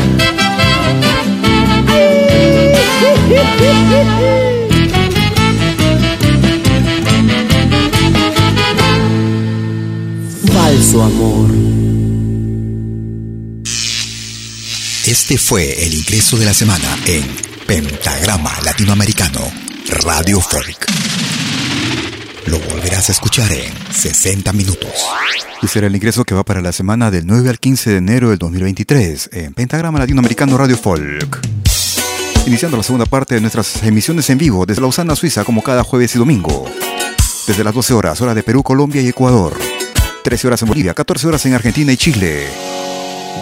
Amor. 10.99 11.49
Este 15.05 15.37
fue 15.37 15.85
el 15.85 15.93
ingreso 15.93 16.37
de 16.37 16.45
la 16.45 16.53
semana 16.53 16.97
en 17.05 17.25
Pentagrama 17.65 18.51
Latinoamericano 18.65 19.39
Radio 20.03 20.41
Folk. 20.41 20.85
Lo 22.47 22.59
volverás 22.59 23.07
a 23.07 23.13
escuchar 23.13 23.49
en 23.53 23.71
60 23.93 24.51
minutos. 24.51 24.91
Y 25.61 25.67
será 25.67 25.87
el 25.87 25.95
ingreso 25.95 26.25
que 26.25 26.35
va 26.35 26.43
para 26.43 26.61
la 26.61 26.73
semana 26.73 27.09
del 27.09 27.25
9 27.25 27.49
al 27.49 27.59
15 27.59 27.91
de 27.91 27.97
enero 27.97 28.29
del 28.29 28.39
2023 28.39 29.29
en 29.31 29.53
Pentagrama 29.53 29.97
Latinoamericano 29.97 30.57
Radio 30.57 30.75
Folk. 30.75 31.39
Iniciando 32.45 32.75
la 32.75 32.83
segunda 32.83 33.05
parte 33.05 33.35
de 33.35 33.41
nuestras 33.41 33.81
emisiones 33.83 34.29
en 34.29 34.37
vivo 34.37 34.65
desde 34.65 34.81
Lausana, 34.81 35.15
Suiza, 35.15 35.45
como 35.45 35.63
cada 35.63 35.85
jueves 35.85 36.13
y 36.15 36.19
domingo. 36.19 36.65
Desde 37.47 37.63
las 37.63 37.73
12 37.73 37.93
horas, 37.93 38.19
hora 38.19 38.33
de 38.33 38.43
Perú, 38.43 38.61
Colombia 38.61 39.01
y 39.01 39.07
Ecuador. 39.07 39.70
13 40.23 40.47
horas 40.47 40.61
en 40.61 40.67
Bolivia, 40.67 40.93
14 40.93 41.27
horas 41.27 41.45
en 41.45 41.53
Argentina 41.53 41.91
y 41.91 41.97
Chile. 41.97 42.47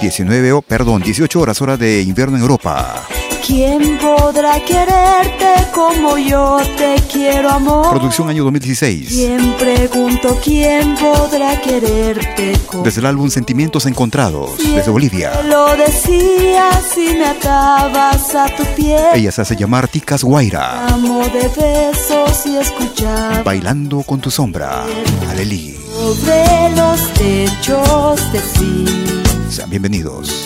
19, 0.02 0.54
o 0.54 0.62
perdón, 0.62 1.02
18 1.02 1.40
horas, 1.40 1.62
hora 1.62 1.76
de 1.76 2.02
invierno 2.02 2.38
en 2.38 2.42
Europa. 2.42 3.06
¿Quién 3.46 3.98
podrá 3.98 4.64
quererte 4.64 5.72
como 5.74 6.18
yo 6.18 6.60
te 6.78 7.02
quiero, 7.12 7.50
amor? 7.50 7.90
Producción 7.90 8.30
año 8.30 8.44
2016. 8.44 9.10
¿Quién 9.10 9.54
pregunto 9.58 10.40
quién 10.44 10.96
podrá 10.96 11.60
quererte 11.60 12.54
como 12.68 12.84
Desde 12.84 13.00
el 13.02 13.08
álbum 13.08 13.30
Sentimientos 13.30 13.88
Encontrados, 13.88 14.58
desde 14.58 14.92
Bolivia. 14.92 15.42
Lo 15.42 15.76
decías 15.76 16.84
si 16.94 17.16
me 17.16 17.26
atabas 17.26 18.36
a 18.36 18.46
tu 18.56 18.64
piel. 18.76 19.04
Ella 19.16 19.32
se 19.32 19.42
hace 19.42 19.56
llamar 19.56 19.88
Ticas 19.88 20.24
Guaira. 20.24 20.86
Amo 20.88 21.24
de 21.30 21.50
besos 21.50 22.46
y 22.46 22.58
escuchar 22.58 23.44
Bailando 23.44 24.04
con 24.04 24.22
tu 24.22 24.30
sombra. 24.30 24.86
Aleli. 25.28 25.89
Sobre 26.00 26.72
los 26.76 27.00
techos 27.14 28.32
de 28.32 28.40
sí. 28.40 28.86
Sean 29.50 29.70
bienvenidos. 29.70 30.46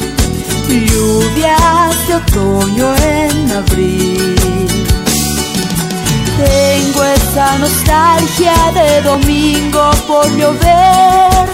Lluvias 0.67 1.95
de 2.07 2.15
otoño 2.15 2.87
en 2.95 3.51
abril. 3.51 4.35
Tengo 6.37 7.03
esa 7.03 7.57
nostalgia 7.59 8.55
de 8.79 9.01
domingo 9.03 9.91
por 10.07 10.27
llover, 10.39 11.45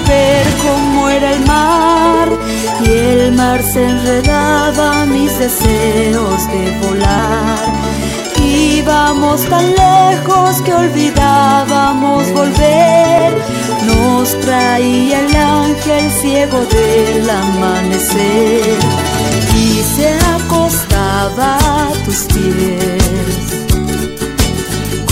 ver 0.07 0.47
cómo 0.63 1.09
era 1.09 1.33
el 1.33 1.41
mar 1.47 2.29
y 2.85 2.91
el 2.91 3.33
mar 3.33 3.63
se 3.63 3.85
enredaba 3.85 5.07
mis 5.07 5.39
deseos 5.39 6.47
de 6.53 6.79
volar. 6.87 7.59
Íbamos 8.45 9.41
tan 9.49 9.67
lejos 9.75 10.61
que 10.63 10.73
olvidábamos 10.75 12.33
volver. 12.33 13.33
Nos 13.87 14.41
traía 14.41 15.21
el 15.21 15.37
ángel 15.37 16.11
ciego 16.21 16.59
del 16.67 17.29
amanecer 17.29 18.79
y 19.57 19.83
se 19.95 20.09
acostaba 20.37 21.57
a 21.57 21.93
tus 22.05 22.25
pies 22.33 23.45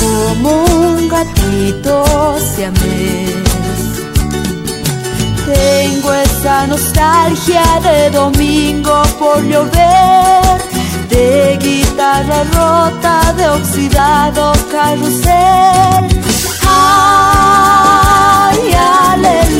como 0.00 0.64
un 0.64 1.08
gatito 1.08 2.04
siamés. 2.54 3.41
Tengo 5.52 6.12
esa 6.14 6.66
nostalgia 6.66 7.62
de 7.82 8.08
domingo 8.10 9.02
por 9.18 9.42
llover, 9.42 10.58
de 11.10 11.58
guitarra 11.60 12.44
rota, 12.44 13.34
de 13.36 13.48
oxidado 13.50 14.52
carrusel. 14.70 16.08
Ay, 16.66 18.60
alelí, 18.72 19.51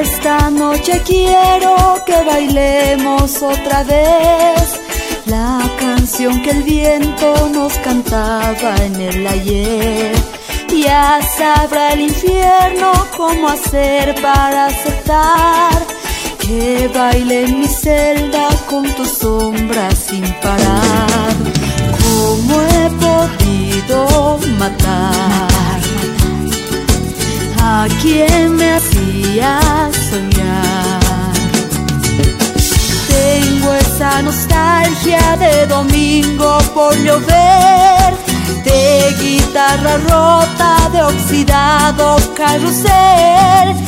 Esta 0.00 0.50
noche 0.50 1.02
quiero 1.06 1.74
que 2.04 2.22
bailemos 2.22 3.40
otra 3.40 3.82
vez 3.82 4.78
la 5.24 5.58
canción 5.78 6.42
que 6.42 6.50
el 6.50 6.62
viento 6.64 7.48
nos 7.48 7.72
cantaba 7.78 8.76
en 8.84 9.00
el 9.00 9.26
ayer. 9.26 10.14
Ya 10.68 11.20
sabrá 11.38 11.94
el 11.94 12.02
infierno 12.02 12.92
cómo 13.16 13.48
hacer 13.48 14.14
para 14.20 14.66
aceptar 14.66 15.86
que 16.40 16.90
baile 16.94 17.44
en 17.44 17.60
mi 17.60 17.66
celda 17.66 18.48
con 18.68 18.84
tu 18.96 19.06
sombra 19.06 19.90
sin 19.92 20.24
parar. 20.42 21.34
¿Cómo 22.04 22.60
he 22.60 22.90
podido 23.00 24.38
matar? 24.58 25.65
A 27.68 27.88
quien 28.00 28.56
me 28.56 28.74
hacía 28.74 29.58
soñar. 30.10 31.34
Tengo 33.08 33.74
esa 33.74 34.22
nostalgia 34.22 35.36
de 35.36 35.66
domingo 35.66 36.58
por 36.74 36.94
llover, 36.96 38.10
de 38.64 39.16
guitarra 39.20 39.96
rota, 40.12 40.88
de 40.92 41.02
oxidado 41.02 42.16
carrusel. 42.36 43.85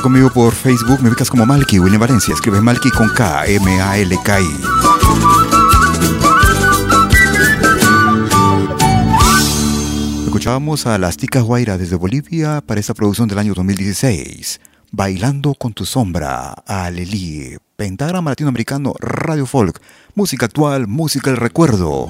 Conmigo 0.00 0.30
por 0.30 0.54
Facebook, 0.54 1.00
me 1.02 1.08
ubicas 1.08 1.30
como 1.30 1.46
Malky, 1.46 1.78
William 1.78 2.00
Valencia. 2.00 2.34
Escribes 2.34 2.62
Malky 2.62 2.90
con 2.90 3.08
K, 3.10 3.46
M-A-L-K-I. 3.46 4.46
Escuchábamos 10.24 10.86
a 10.86 10.98
Las 10.98 11.16
Ticas 11.16 11.42
Guaira 11.42 11.76
desde 11.76 11.96
Bolivia 11.96 12.62
para 12.64 12.80
esta 12.80 12.94
producción 12.94 13.28
del 13.28 13.38
año 13.38 13.52
2016. 13.54 14.60
Bailando 14.92 15.54
con 15.54 15.72
tu 15.72 15.84
sombra, 15.84 16.54
Alelí, 16.66 17.56
Pentagrama 17.76 18.30
Latinoamericano 18.30 18.94
Radio 18.98 19.46
Folk, 19.46 19.80
música 20.14 20.46
actual, 20.46 20.86
música 20.86 21.30
del 21.30 21.38
recuerdo. 21.38 22.08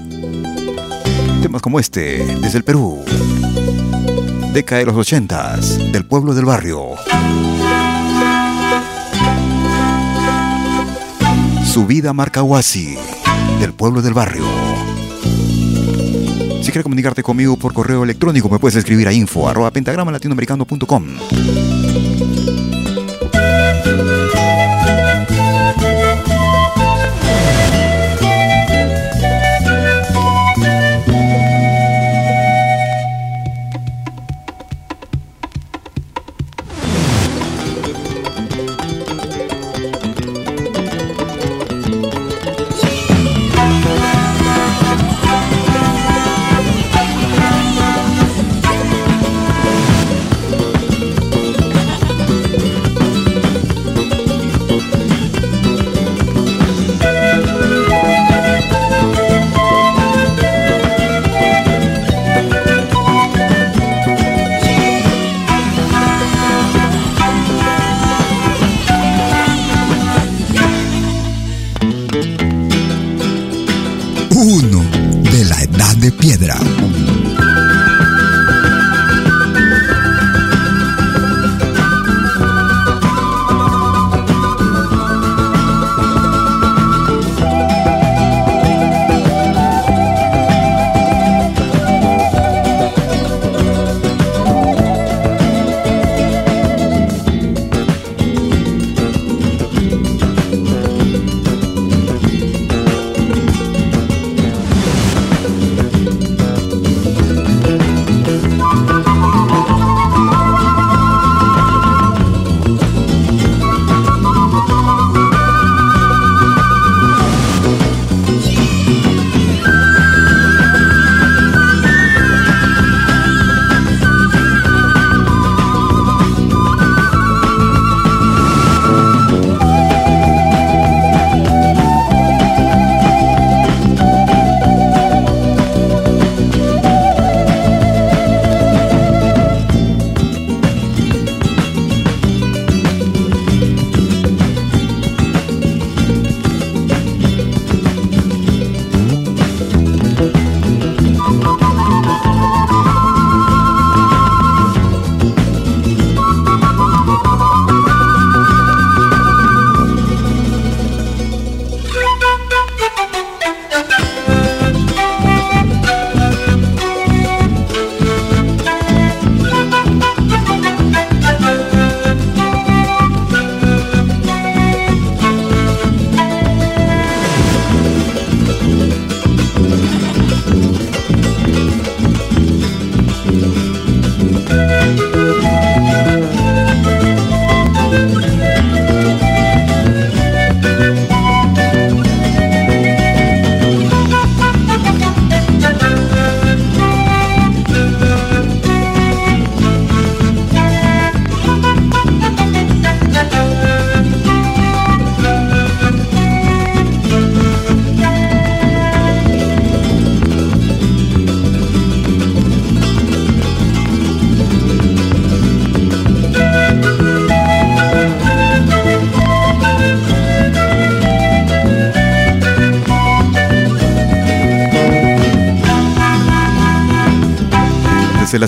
Temas 1.42 1.62
como 1.62 1.80
este, 1.80 2.24
desde 2.40 2.58
el 2.58 2.64
Perú. 2.64 3.04
Década 4.52 4.80
de 4.80 4.86
los 4.86 4.96
ochentas, 4.96 5.78
del 5.92 6.06
pueblo 6.06 6.34
del 6.34 6.44
barrio. 6.44 6.96
Su 11.70 11.86
vida 11.86 12.12
marca 12.12 12.42
Huasi, 12.42 12.96
del 13.60 13.72
pueblo 13.72 14.02
del 14.02 14.12
barrio. 14.12 14.42
Si 15.22 16.64
quieres 16.64 16.82
comunicarte 16.82 17.22
conmigo 17.22 17.56
por 17.56 17.72
correo 17.72 18.02
electrónico, 18.02 18.48
me 18.48 18.58
puedes 18.58 18.74
escribir 18.74 19.06
a 19.06 19.12
info. 19.12 19.48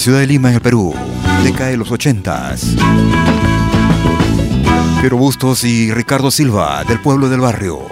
Ciudad 0.03 0.19
de 0.19 0.27
Lima, 0.27 0.49
en 0.49 0.57
el 0.57 0.61
Perú, 0.61 0.93
década 1.45 1.71
de 1.71 1.77
los 1.77 1.93
ochentas. 1.93 2.75
Piero 5.01 5.17
Bustos 5.17 5.63
y 5.63 5.95
Ricardo 5.95 6.33
Silva, 6.33 6.83
del 6.83 6.99
pueblo 7.01 7.29
del 7.29 7.39
barrio. 7.39 7.87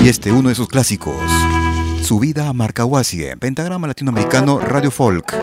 Y 0.00 0.08
este, 0.08 0.30
uno 0.30 0.48
de 0.48 0.54
sus 0.54 0.68
clásicos, 0.68 1.16
Su 2.04 2.20
vida 2.20 2.48
a 2.48 2.52
Marcahuasi, 2.52 3.24
en 3.24 3.40
Pentagrama 3.40 3.88
Latinoamericano 3.88 4.60
Radio 4.60 4.92
Folk. 4.92 5.34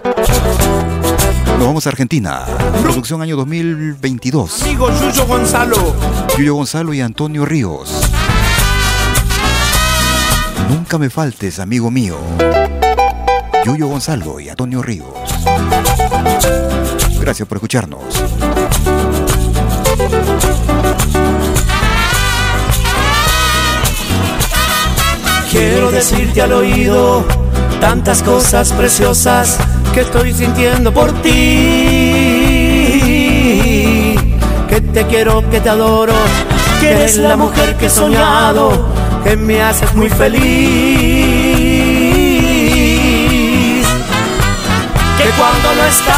Nos 1.57 1.67
vamos 1.67 1.85
a 1.87 1.89
Argentina, 1.89 2.45
producción 2.81 3.21
año 3.21 3.35
2022. 3.35 4.61
Amigo 4.61 4.89
Yuyo 4.97 5.25
Gonzalo. 5.25 5.95
Yuyo 6.37 6.55
Gonzalo 6.55 6.93
y 6.93 7.01
Antonio 7.01 7.43
Ríos. 7.43 8.09
Nunca 10.69 10.97
me 10.97 11.09
faltes, 11.09 11.59
amigo 11.59 11.91
mío. 11.91 12.17
Yuyo 13.65 13.87
Gonzalo 13.87 14.39
y 14.39 14.49
Antonio 14.49 14.81
Ríos. 14.81 15.07
Gracias 17.19 17.47
por 17.47 17.57
escucharnos. 17.57 18.01
Quiero 25.51 25.91
decirte 25.91 26.41
al 26.41 26.53
oído 26.53 27.25
tantas 27.79 28.23
cosas 28.23 28.71
preciosas 28.73 29.57
que 29.93 30.01
estoy 30.01 30.33
sintiendo 30.33 30.93
por 30.93 31.11
ti 31.21 32.51
que 34.71 34.79
te 34.79 35.05
quiero, 35.05 35.49
que 35.49 35.59
te 35.59 35.69
adoro, 35.69 36.13
que 36.79 36.91
eres 36.91 37.17
la 37.17 37.35
mujer 37.35 37.75
que 37.75 37.87
he 37.87 37.89
soñado, 37.89 38.87
que 39.21 39.35
me 39.35 39.61
haces 39.61 39.93
muy 39.95 40.09
feliz. 40.09 41.20
Cuando 45.37 45.75
no 45.75 45.83
estás, 45.85 46.13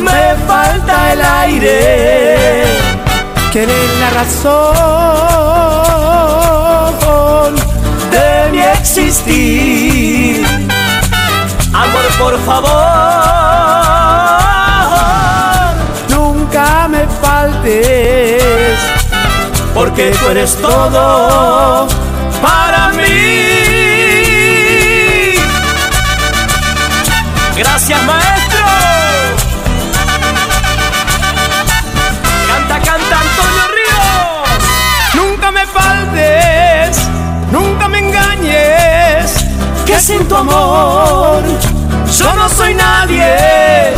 me 0.00 0.34
falta 0.46 1.12
el 1.12 1.20
aire, 1.22 2.64
que 3.52 3.62
eres 3.62 3.98
la 4.00 4.10
razón 4.10 4.52
de 8.10 8.50
mi 8.50 8.60
existir. 8.60 10.44
Amor, 11.72 12.06
por 12.18 12.38
favor, 12.44 12.70
nunca 16.08 16.88
me 16.88 17.06
faltes, 17.20 18.78
porque 19.74 20.10
tú 20.18 20.28
eres 20.30 20.56
todo 20.56 21.86
para 22.42 22.88
mí. 22.90 23.51
Gracias, 27.56 28.02
maestro. 28.04 28.64
Canta, 32.48 32.78
canta, 32.80 33.20
Antonio 33.20 33.64
Ríos. 33.76 35.14
Nunca 35.14 35.50
me 35.50 35.66
faltes, 35.66 36.96
nunca 37.50 37.88
me 37.88 37.98
engañes, 37.98 39.44
que 39.84 40.00
sin 40.00 40.26
tu 40.26 40.34
amor 40.36 41.42
yo 42.18 42.34
no 42.34 42.48
soy 42.48 42.74
nadie. 42.74 43.92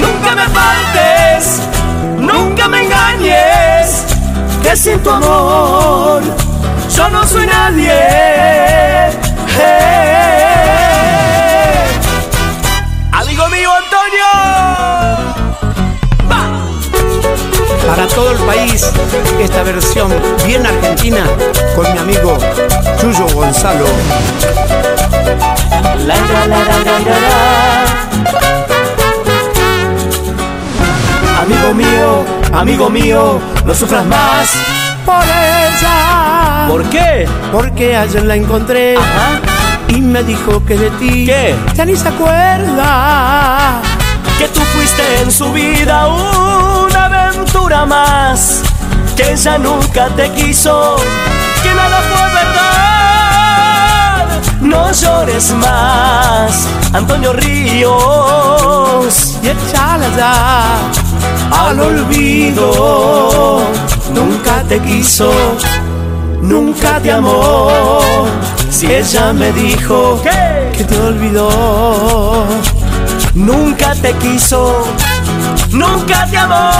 Nunca 0.00 0.34
me 0.34 0.48
faltes, 0.48 1.60
nunca 2.18 2.68
me 2.68 2.82
engañes, 2.82 4.04
que 4.62 4.76
sin 4.76 4.98
tu 5.00 5.10
amor 5.10 6.22
yo 6.96 7.08
no 7.10 7.24
soy 7.24 7.46
nadie. 7.46 7.92
Eh. 9.60 10.47
Para 17.88 18.06
todo 18.06 18.32
el 18.32 18.38
país, 18.40 18.92
esta 19.40 19.62
versión 19.62 20.12
bien 20.44 20.66
argentina 20.66 21.24
con 21.74 21.90
mi 21.90 21.98
amigo 21.98 22.36
Chuyo 23.00 23.26
Gonzalo. 23.32 23.86
La, 26.06 26.14
la, 26.14 26.46
la. 26.46 26.58
Amigo 31.42 31.74
mío, 31.74 32.24
amigo 32.52 32.90
mío, 32.90 33.40
no 33.64 33.74
sufras 33.74 34.04
más 34.04 34.50
por 35.06 35.24
ella. 35.24 36.66
¿Por 36.68 36.84
qué? 36.90 37.26
Porque 37.50 37.96
ayer 37.96 38.22
la 38.26 38.36
encontré 38.36 38.96
y 39.88 40.02
me 40.02 40.22
dijo 40.24 40.62
que 40.66 40.76
de 40.76 40.90
ti 40.90 41.24
¿Qué? 41.24 41.54
ya 41.74 41.86
ni 41.86 41.96
se 41.96 42.08
acuerda. 42.08 43.80
Que 44.38 44.46
tú 44.48 44.60
fuiste 44.60 45.22
en 45.22 45.32
su 45.32 45.50
vida 45.52 46.06
una 46.06 46.37
más, 47.86 48.62
que 49.16 49.32
ella 49.32 49.58
nunca 49.58 50.08
te 50.16 50.30
quiso, 50.32 50.96
que 51.62 51.74
nada 51.74 51.98
fue 52.08 52.22
verdad. 52.34 52.78
No 54.60 54.92
llores 54.92 55.52
más, 55.52 56.66
Antonio 56.92 57.32
Ríos, 57.32 57.94
y 59.42 59.48
échala 59.48 60.08
ya 60.16 60.64
al 61.50 61.80
olvido. 61.80 63.62
Nunca 64.12 64.62
te 64.68 64.80
quiso, 64.80 65.30
nunca 66.42 67.00
te 67.00 67.12
amó. 67.12 67.68
Si 68.70 68.86
ella 68.86 69.32
me 69.32 69.52
dijo 69.52 70.20
que 70.22 70.84
te 70.84 71.00
olvidó, 71.00 72.46
nunca 73.34 73.94
te 73.94 74.12
quiso, 74.14 74.86
nunca 75.70 76.26
te 76.30 76.38
amó. 76.38 76.70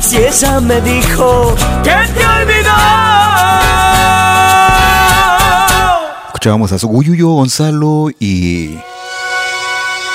Si 0.00 0.16
ella 0.18 0.60
me 0.60 0.80
dijo 0.80 1.54
que 1.82 1.90
te 1.90 2.26
olvidó. 2.26 2.74
Escuchábamos 6.26 6.72
a 6.72 6.78
Suguyuyo 6.78 7.28
Gonzalo 7.28 8.10
y 8.20 8.78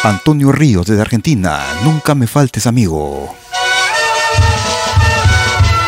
Antonio 0.03 0.51
Ríos 0.51 0.85
desde 0.87 1.01
Argentina. 1.01 1.59
Nunca 1.83 2.15
me 2.15 2.27
faltes, 2.27 2.67
amigo. 2.67 3.35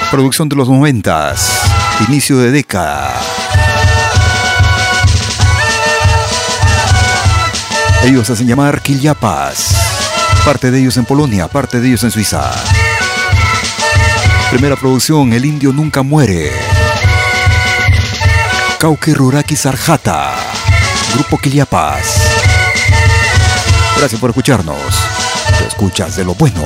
Producción 0.10 0.50
de 0.50 0.56
los 0.56 0.68
noventas. 0.68 1.62
Inicio 2.08 2.38
de 2.40 2.52
década. 2.52 3.14
Ellos 8.04 8.30
hacen 8.30 8.48
llamar 8.48 8.82
Quilyapas. 8.82 9.81
Parte 10.46 10.72
de 10.72 10.80
ellos 10.80 10.98
en 10.98 11.06
Polonia, 11.06 11.48
parte 11.48 11.80
de 11.80 11.88
ellos 11.88 12.04
en 12.04 12.12
Suiza. 12.12 12.52
Primera 14.50 14.76
producción, 14.76 15.32
El 15.34 15.46
Indio 15.46 15.72
Nunca 15.72 16.02
Muere. 16.02 16.52
Cauque 18.80 19.14
Ruraki 19.14 19.56
Sarjata. 19.56 20.34
Grupo 21.14 21.38
Quilyapas. 21.38 22.22
Gracias 23.98 24.20
por 24.20 24.32
escucharnos. 24.32 24.78
Te 25.60 25.68
escuchas 25.68 26.16
de 26.16 26.26
lo 26.26 26.34
bueno. 26.34 26.64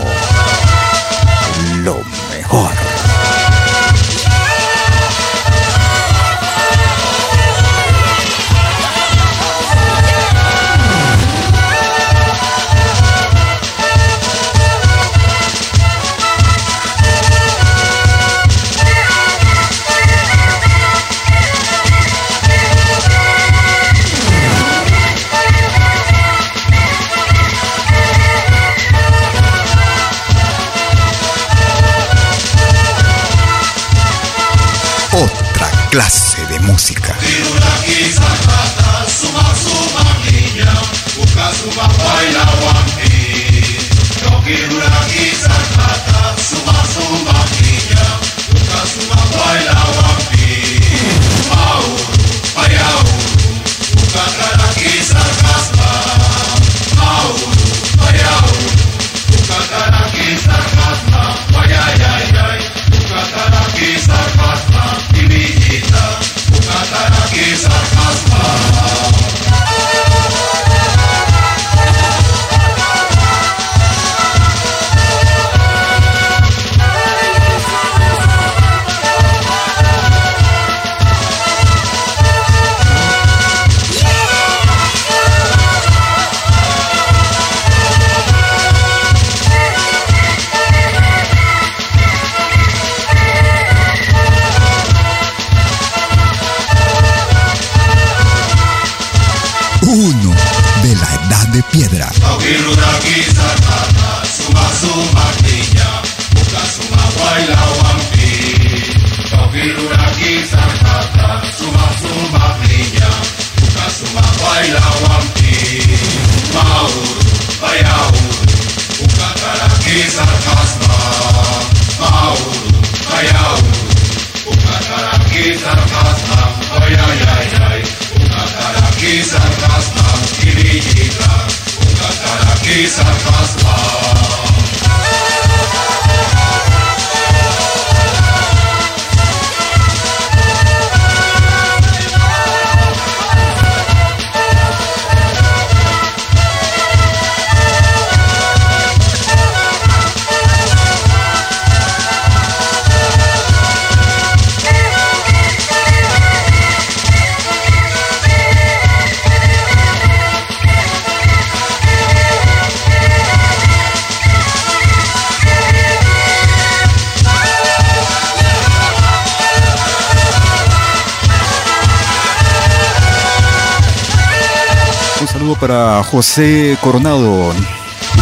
Para 175.60 176.04
José 176.04 176.78
Coronado, 176.82 177.54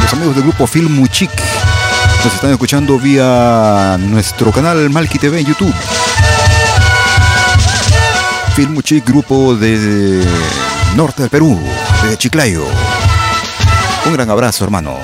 los 0.01 0.13
amigos 0.13 0.35
del 0.35 0.43
grupo 0.43 0.67
Film 0.67 1.07
Chic. 1.07 1.31
Nos 2.23 2.33
están 2.33 2.51
escuchando 2.51 2.99
vía 2.99 3.97
nuestro 3.99 4.51
canal 4.51 4.89
Malki 4.89 5.19
TV 5.19 5.39
en 5.39 5.45
YouTube. 5.45 5.73
Film 8.55 8.81
Chic, 8.81 9.05
grupo 9.05 9.55
de 9.55 10.23
norte 10.95 11.23
del 11.23 11.29
Perú, 11.29 11.59
de 12.03 12.17
Chiclayo. 12.17 12.65
Un 14.05 14.13
gran 14.13 14.29
abrazo, 14.29 14.63
hermano. 14.63 14.97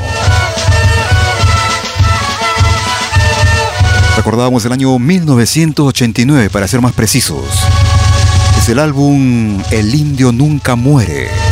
Recordábamos 4.18 4.66
el 4.66 4.72
año 4.72 5.00
1989, 5.00 6.50
para 6.50 6.68
ser 6.68 6.82
más 6.82 6.94
precisos. 6.94 7.46
Es 8.58 8.70
el 8.70 8.80
álbum 8.80 9.62
El 9.72 9.96
Indio 9.96 10.32
Nunca 10.32 10.76
Muere. 10.76 11.49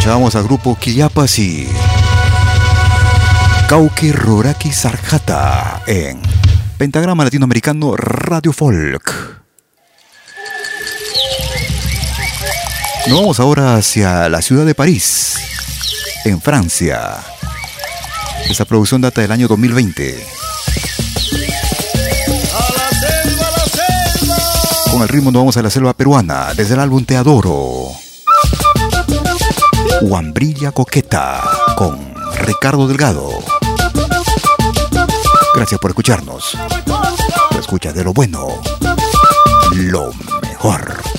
Escuchábamos 0.00 0.34
al 0.34 0.44
grupo 0.44 0.78
Quillapas 0.80 1.38
y 1.38 1.68
Cauque 3.68 4.14
Roraki 4.14 4.72
Sarjata 4.72 5.82
en 5.86 6.22
Pentagrama 6.78 7.22
Latinoamericano 7.22 7.94
Radio 7.96 8.54
Folk. 8.54 9.42
Nos 13.08 13.20
vamos 13.20 13.40
ahora 13.40 13.76
hacia 13.76 14.30
la 14.30 14.40
ciudad 14.40 14.64
de 14.64 14.74
París, 14.74 15.36
en 16.24 16.40
Francia. 16.40 17.18
Esta 18.48 18.64
producción 18.64 19.02
data 19.02 19.20
del 19.20 19.32
año 19.32 19.48
2020. 19.48 20.26
Con 24.90 25.02
el 25.02 25.08
ritmo 25.08 25.30
nos 25.30 25.42
vamos 25.42 25.56
a 25.58 25.62
la 25.62 25.68
selva 25.68 25.92
peruana, 25.92 26.54
desde 26.56 26.72
el 26.72 26.80
álbum 26.80 27.04
Te 27.04 27.18
Adoro. 27.18 28.09
Huambrilla 30.02 30.72
Coqueta, 30.72 31.42
con 31.76 32.14
Ricardo 32.46 32.88
Delgado. 32.88 33.28
Gracias 35.54 35.78
por 35.78 35.90
escucharnos. 35.90 36.56
Escucha 37.58 37.92
de 37.92 38.04
lo 38.04 38.14
bueno, 38.14 38.48
lo 39.72 40.10
mejor. 40.40 41.09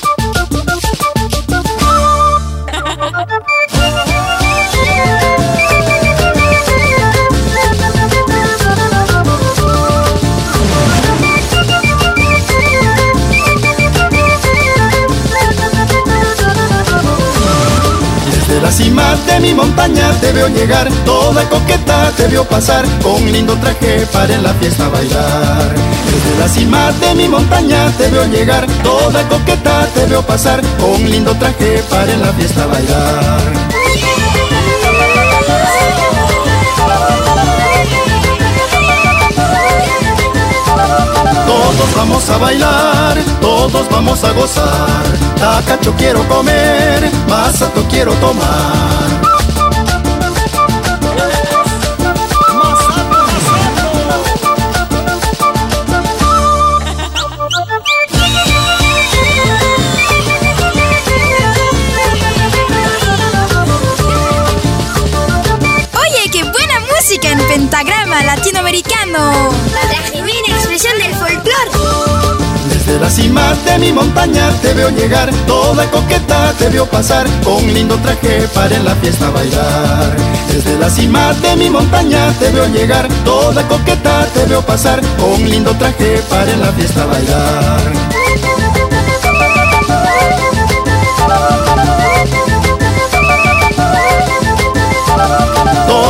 La 18.61 18.71
cima 18.71 19.15
de 19.25 19.39
mi 19.39 19.53
montaña 19.53 20.11
te 20.21 20.31
veo 20.31 20.47
llegar, 20.47 20.87
toda 21.03 21.43
coqueta 21.49 22.11
te 22.15 22.27
veo 22.27 22.43
pasar, 22.45 22.85
con 23.01 23.31
lindo 23.31 23.55
traje 23.57 24.05
para 24.13 24.33
en 24.33 24.43
la 24.43 24.53
fiesta 24.53 24.87
bailar. 24.87 25.75
Desde 26.05 26.39
la 26.39 26.47
cima 26.47 26.91
de 26.93 27.15
mi 27.15 27.27
montaña 27.27 27.91
te 27.97 28.07
veo 28.09 28.25
llegar, 28.25 28.67
toda 28.83 29.27
coqueta 29.27 29.87
te 29.93 30.05
veo 30.05 30.21
pasar, 30.21 30.61
con 30.79 31.09
lindo 31.09 31.35
traje 31.35 31.83
para 31.89 32.13
en 32.13 32.21
la 32.21 32.31
fiesta 32.33 32.65
bailar. 32.67 33.40
Vamos 42.21 42.29
a 42.29 42.37
bailar, 42.37 43.17
todos 43.41 43.89
vamos 43.89 44.23
a 44.23 44.31
gozar. 44.31 45.03
Tacacho 45.39 45.93
quiero 45.97 46.23
comer, 46.27 47.09
masato 47.27 47.83
quiero 47.89 48.13
tomar. 48.15 48.41
Oye, 65.93 66.29
qué 66.31 66.43
buena 66.43 66.79
música 66.81 67.31
en 67.31 67.39
pentagrama 67.47 68.23
latinoamericano. 68.23 69.40
Desde 72.91 73.03
la 73.05 73.09
cima 73.09 73.53
de 73.63 73.79
mi 73.79 73.93
montaña 73.93 74.51
te 74.61 74.73
veo 74.73 74.89
llegar, 74.89 75.31
toda 75.47 75.89
coqueta 75.89 76.51
te 76.59 76.67
veo 76.67 76.85
pasar, 76.85 77.25
con 77.41 77.65
lindo 77.73 77.95
traje 77.99 78.49
para 78.53 78.75
en 78.75 78.83
la 78.83 78.93
fiesta 78.95 79.29
bailar. 79.29 80.17
Desde 80.49 80.77
la 80.77 80.89
cima 80.89 81.31
de 81.35 81.55
mi 81.55 81.69
montaña 81.69 82.33
te 82.37 82.51
veo 82.51 82.67
llegar, 82.67 83.07
toda 83.23 83.65
coqueta 83.69 84.27
te 84.33 84.43
veo 84.43 84.61
pasar, 84.61 84.99
con 85.17 85.41
lindo 85.49 85.73
traje 85.77 86.21
para 86.29 86.51
en 86.51 86.59
la 86.59 86.71
fiesta 86.73 87.05
bailar. 87.05 88.10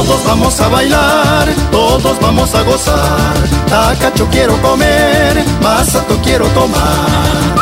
Todos 0.04 0.24
vamos 0.26 0.60
a 0.60 0.68
bailar, 0.68 1.48
todos 1.70 2.20
vamos 2.20 2.56
a 2.56 2.64
gozar. 2.64 3.36
Tacacho 3.70 4.28
quiero 4.32 4.60
comer, 4.60 5.46
masato 5.62 6.20
quiero 6.24 6.48
tomar. 6.48 7.61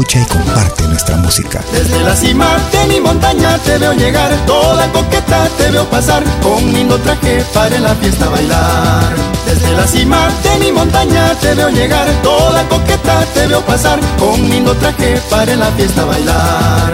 Escucha 0.00 0.20
y 0.20 0.24
comparte 0.24 0.88
nuestra 0.88 1.16
música. 1.18 1.60
Desde 1.72 2.00
la 2.00 2.16
cima 2.16 2.46
de 2.72 2.86
mi 2.86 3.00
montaña 3.02 3.58
te 3.58 3.76
veo 3.76 3.92
llegar, 3.92 4.34
toda 4.46 4.90
coqueta 4.92 5.46
te 5.58 5.70
veo 5.70 5.84
pasar, 5.90 6.24
con 6.42 6.72
lindo 6.72 6.98
traje 7.00 7.44
para 7.52 7.76
en 7.76 7.82
la 7.82 7.94
fiesta 7.96 8.30
bailar. 8.30 9.14
Desde 9.44 9.76
la 9.76 9.86
cima 9.86 10.30
de 10.42 10.58
mi 10.58 10.72
montaña 10.72 11.34
te 11.34 11.54
veo 11.54 11.68
llegar, 11.68 12.08
toda 12.22 12.66
coqueta 12.70 13.26
te 13.34 13.46
veo 13.46 13.60
pasar, 13.60 14.00
con 14.18 14.40
lindo 14.48 14.74
traje 14.76 15.20
para 15.28 15.52
en 15.52 15.60
la 15.60 15.70
fiesta 15.72 16.02
bailar. 16.06 16.92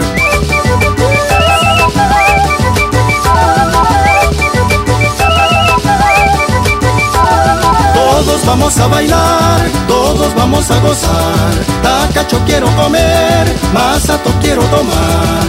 Todos 7.93 8.45
vamos 8.45 8.77
a 8.79 8.87
bailar, 8.87 9.69
todos 10.17 10.35
vamos 10.35 10.69
a 10.71 10.79
gozar. 10.79 11.53
Tacacho 11.81 12.39
quiero 12.45 12.67
comer, 12.75 13.55
masato 13.73 14.31
quiero 14.41 14.63
tomar. 14.63 15.47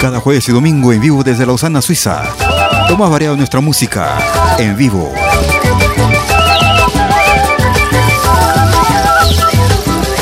Cada 0.00 0.20
jueves 0.20 0.48
y 0.48 0.52
domingo 0.52 0.92
en 0.92 1.00
vivo 1.00 1.22
desde 1.22 1.46
Lausana, 1.46 1.80
Suiza. 1.80 2.22
Lo 2.90 2.96
más 2.96 3.10
variado 3.10 3.36
nuestra 3.36 3.60
música 3.60 4.18
en 4.58 4.76
vivo. 4.76 5.12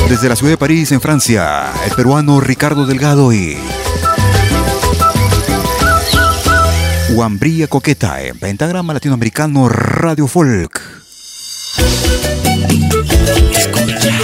Desde 0.08 0.28
la 0.28 0.36
ciudad 0.36 0.52
de 0.52 0.58
París, 0.58 0.92
en 0.92 1.00
Francia, 1.00 1.72
el 1.86 1.92
peruano 1.92 2.38
Ricardo 2.38 2.84
Delgado 2.84 3.32
y 3.32 3.58
Huambría 7.12 7.66
Coqueta 7.66 8.22
en 8.22 8.38
Pentagrama 8.38 8.94
Latinoamericano 8.94 9.68
Radio 9.68 10.26
Folk. 10.26 10.80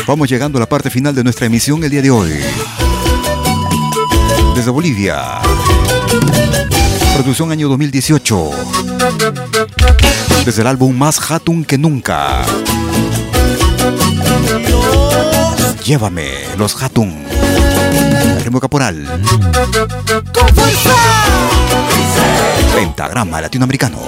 Vamos 0.07 0.29
llegando 0.31 0.57
a 0.57 0.61
la 0.61 0.69
parte 0.69 0.89
final 0.89 1.15
de 1.15 1.23
nuestra 1.23 1.47
emisión 1.47 1.85
el 1.85 1.91
día 1.91 2.01
de 2.01 2.11
hoy. 2.11 2.33
Desde 4.57 4.71
Bolivia. 4.71 5.41
Producción 7.15 7.53
año 7.53 7.69
2018. 7.69 8.51
Desde 10.47 10.63
el 10.63 10.67
álbum 10.67 10.97
Más 10.97 11.31
Hatun 11.31 11.67
que 11.67 11.77
Nunca. 11.77 12.43
Llévame, 15.85 16.31
los 16.57 16.83
Hatun. 16.83 17.15
Remo 18.43 18.61
Caporal. 18.61 19.07
Pentagrama 22.79 23.41
Latinoamericano. 23.41 23.99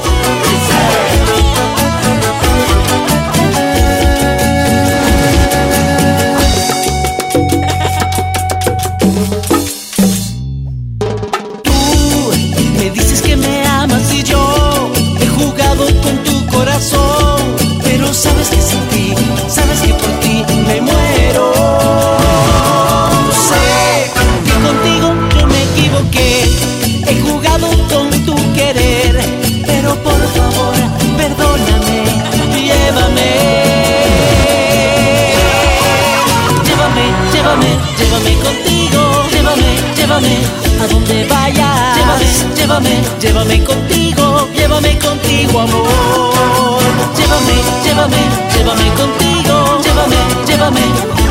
A 40.82 40.86
donde 40.86 41.24
vayas. 41.26 41.96
Llévame, 41.96 42.26
llévame, 42.56 43.02
llévame 43.20 43.64
contigo, 43.64 44.48
llévame 44.54 44.98
contigo, 44.98 45.60
amor. 45.60 46.80
Llévame, 47.16 47.56
llévame, 47.84 48.22
llévame 48.54 48.88
contigo, 49.00 49.80
llévame, 49.84 50.20
llévame 50.46 50.84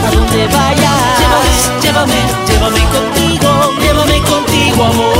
a 0.08 0.12
donde 0.12 0.48
vayas. 0.48 1.20
Llévame, 1.20 1.52
llévame, 1.84 2.20
llévame 2.48 2.84
contigo, 2.96 3.50
llévame 3.82 4.22
contigo, 4.22 4.84
amor. 4.84 5.19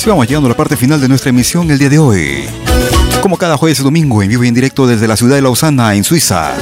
Así 0.00 0.08
vamos 0.08 0.26
llegando 0.26 0.46
a 0.46 0.52
la 0.52 0.56
parte 0.56 0.78
final 0.78 0.98
de 0.98 1.08
nuestra 1.08 1.28
emisión 1.28 1.70
el 1.70 1.78
día 1.78 1.90
de 1.90 1.98
hoy. 1.98 2.46
Como 3.20 3.36
cada 3.36 3.58
jueves 3.58 3.80
y 3.80 3.82
domingo, 3.82 4.22
en 4.22 4.30
vivo 4.30 4.44
y 4.44 4.48
en 4.48 4.54
directo 4.54 4.86
desde 4.86 5.06
la 5.06 5.14
ciudad 5.14 5.36
de 5.36 5.42
Lausana, 5.42 5.94
en 5.94 6.04
Suiza. 6.04 6.54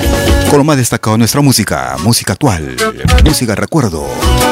Con 0.50 0.58
lo 0.58 0.64
más 0.64 0.76
destacado 0.76 1.12
de 1.12 1.18
nuestra 1.18 1.40
música, 1.40 1.94
música 2.02 2.32
actual, 2.32 2.74
música 3.24 3.54
recuerdo, 3.54 4.08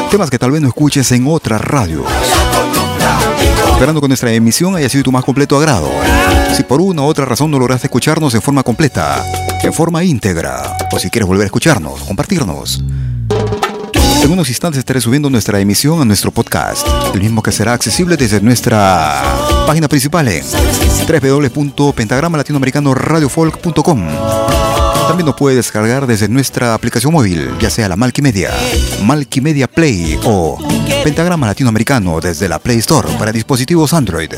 temas 0.09 0.29
que 0.29 0.39
tal 0.39 0.51
vez 0.51 0.61
no 0.61 0.69
escuches 0.69 1.11
en 1.11 1.27
otra 1.27 1.57
radio. 1.57 2.05
Esperando 3.73 3.99
que 3.99 4.07
nuestra 4.07 4.31
emisión 4.31 4.77
haya 4.77 4.87
sido 4.87 5.03
tu 5.03 5.11
más 5.11 5.25
completo 5.25 5.57
agrado. 5.57 5.91
Si 6.55 6.63
por 6.63 6.79
una 6.79 7.01
u 7.01 7.07
otra 7.07 7.25
razón 7.25 7.51
no 7.51 7.59
lograste 7.59 7.87
escucharnos 7.87 8.35
en 8.35 8.41
forma 8.41 8.63
completa, 8.63 9.21
en 9.63 9.73
forma 9.73 10.01
íntegra, 10.05 10.77
o 10.93 10.97
si 10.97 11.09
quieres 11.09 11.27
volver 11.27 11.43
a 11.43 11.47
escucharnos, 11.47 12.03
compartirnos, 12.03 12.81
en 14.23 14.31
unos 14.31 14.47
instantes 14.49 14.79
estaré 14.79 14.99
subiendo 15.01 15.29
nuestra 15.29 15.59
emisión 15.59 16.01
a 16.01 16.05
nuestro 16.05 16.31
podcast, 16.31 16.87
el 17.13 17.21
mismo 17.21 17.43
que 17.43 17.51
será 17.51 17.73
accesible 17.73 18.17
desde 18.17 18.41
nuestra 18.41 19.21
página 19.65 19.87
principal 19.87 20.27
en 20.27 20.43
www.pentagramalatinoamericanoradiofolk.com. 21.07 24.07
También 25.07 25.25
nos 25.25 25.35
puede 25.35 25.55
descargar 25.55 26.05
desde 26.07 26.27
nuestra 26.27 26.73
aplicación 26.73 27.13
móvil, 27.13 27.51
ya 27.59 27.69
sea 27.69 27.87
la 27.87 27.95
Malkimedia, 27.95 28.51
Malkimedia 29.03 29.67
Play 29.67 30.19
o 30.25 30.57
Pentagrama 31.03 31.45
Latinoamericano 31.47 32.19
desde 32.19 32.49
la 32.49 32.59
Play 32.59 32.79
Store 32.79 33.07
para 33.17 33.31
dispositivos 33.31 33.93
Android. 33.93 34.31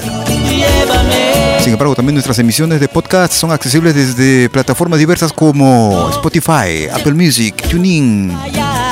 Sin 1.61 1.73
embargo, 1.73 1.93
también 1.93 2.15
nuestras 2.15 2.39
emisiones 2.39 2.79
de 2.79 2.87
podcast 2.87 3.33
son 3.33 3.51
accesibles 3.51 3.93
desde 3.93 4.49
plataformas 4.49 4.97
diversas 4.97 5.33
como 5.33 6.09
Spotify, 6.11 6.87
Apple 6.91 7.13
Music, 7.13 7.55
TuneIn, 7.69 8.35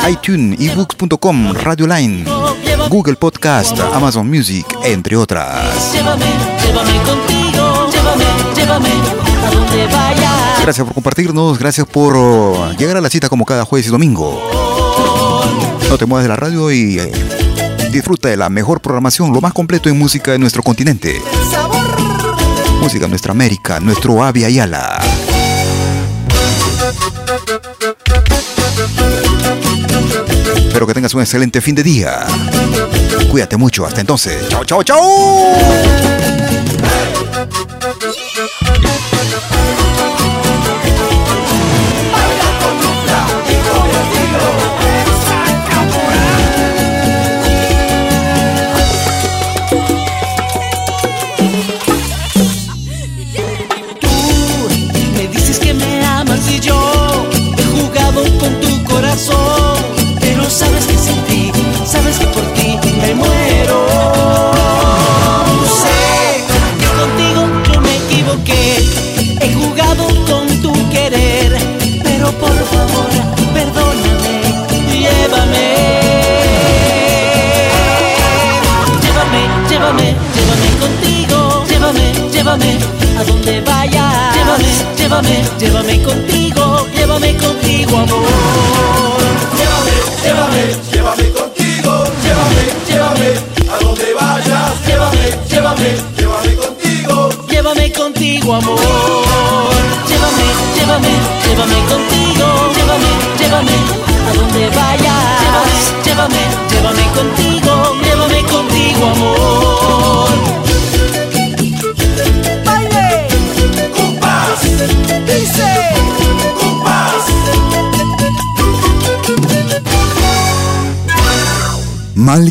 iTunes, 0.09 0.59
ebooks.com, 0.59 1.53
Radio 1.53 1.88
Line, 1.88 2.26
Google 2.89 3.15
Podcast, 3.15 3.80
Amazon 3.93 4.30
Music, 4.30 4.65
entre 4.84 5.15
otras. 5.15 5.93
Llévame, 5.93 6.26
llévame 6.61 6.93
contigo, 7.03 7.89
llévame, 7.89 8.26
llévame 8.55 8.89
a 9.45 9.51
donde 9.51 9.86
vayas. 9.88 10.61
Gracias 10.61 10.86
por 10.86 10.93
compartirnos, 10.93 11.57
gracias 11.57 11.88
por 11.88 12.78
llegar 12.78 12.97
a 12.97 13.01
la 13.01 13.09
cita 13.09 13.30
como 13.30 13.45
cada 13.45 13.63
jueves 13.63 13.88
y 13.88 13.91
domingo. 13.91 14.41
No 15.89 15.97
te 15.97 16.05
muevas 16.05 16.26
de 16.26 16.30
la 16.30 16.36
radio 16.36 16.70
y 16.70 16.99
eh, 16.99 17.11
disfruta 17.91 18.28
de 18.28 18.36
la 18.36 18.49
mejor 18.49 18.82
programación, 18.82 19.32
lo 19.32 19.39
más 19.39 19.53
completo 19.53 19.88
en 19.88 19.97
música 19.97 20.32
de 20.34 20.39
nuestro 20.39 20.61
continente. 20.63 21.15
Música 22.88 23.06
nuestra 23.10 23.34
América, 23.34 23.82
nuestro 23.82 24.24
Avia 24.24 24.50
Yala. 24.50 24.98
Espero 30.56 30.88
que 30.88 30.94
tengas 30.94 31.14
un 31.14 31.20
excelente 31.20 31.60
fin 31.60 31.76
de 31.76 31.84
día. 31.84 32.26
Cuídate 33.30 33.58
mucho, 33.58 33.86
hasta 33.86 34.00
entonces. 34.00 34.48
Chao, 34.48 34.64
chao, 34.64 34.84
chao. 34.84 35.04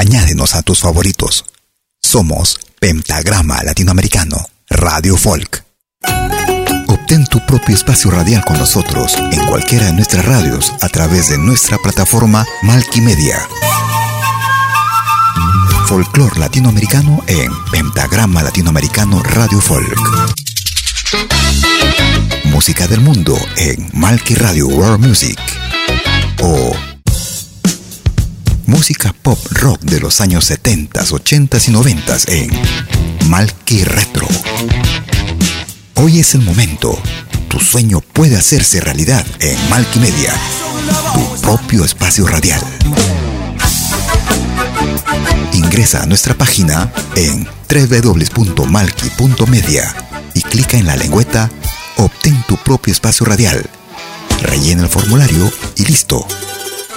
añádenos 0.00 0.54
a 0.54 0.62
tus 0.62 0.80
favoritos. 0.80 1.44
Somos 2.00 2.58
Pentagrama 2.80 3.62
Latinoamericano, 3.62 4.38
Radio 4.70 5.14
Folk. 5.18 5.62
Obtén 6.88 7.26
tu 7.26 7.44
propio 7.44 7.74
espacio 7.74 8.10
radial 8.10 8.42
con 8.46 8.56
nosotros 8.56 9.14
en 9.30 9.44
cualquiera 9.44 9.86
de 9.86 9.92
nuestras 9.92 10.24
radios 10.24 10.72
a 10.80 10.88
través 10.88 11.28
de 11.28 11.36
nuestra 11.36 11.76
plataforma 11.76 12.46
Malkimedia. 12.62 13.46
Folclor 15.86 16.38
latinoamericano 16.38 17.22
en 17.26 17.52
Pentagrama 17.70 18.42
Latinoamericano 18.42 19.22
Radio 19.22 19.60
Folk. 19.60 20.00
Música 22.46 22.86
del 22.88 23.02
mundo 23.02 23.38
en 23.56 23.90
Malki 23.92 24.34
Radio 24.34 24.66
World 24.68 25.06
Music. 25.06 25.38
O 26.40 26.89
Música 28.70 29.12
pop 29.12 29.38
rock 29.50 29.80
de 29.80 29.98
los 29.98 30.20
años 30.20 30.44
70, 30.44 31.04
80 31.10 31.58
y 31.66 31.70
90 31.72 32.18
en 32.28 32.48
Malky 33.28 33.82
Retro. 33.82 34.28
Hoy 35.96 36.20
es 36.20 36.36
el 36.36 36.42
momento. 36.42 36.96
Tu 37.48 37.58
sueño 37.58 38.00
puede 38.00 38.36
hacerse 38.36 38.80
realidad 38.80 39.26
en 39.40 39.58
Malky 39.70 39.98
Media, 39.98 40.32
tu 41.12 41.40
propio 41.42 41.84
espacio 41.84 42.28
radial. 42.28 42.62
Ingresa 45.52 46.04
a 46.04 46.06
nuestra 46.06 46.34
página 46.34 46.92
en 47.16 47.48
www.malki.media 47.68 49.96
y 50.34 50.42
clica 50.42 50.76
en 50.76 50.86
la 50.86 50.94
lengüeta 50.94 51.50
Obtén 51.96 52.40
tu 52.46 52.56
propio 52.56 52.92
espacio 52.92 53.26
radial. 53.26 53.68
Rellena 54.42 54.84
el 54.84 54.88
formulario 54.88 55.50
y 55.74 55.86
listo. 55.86 56.24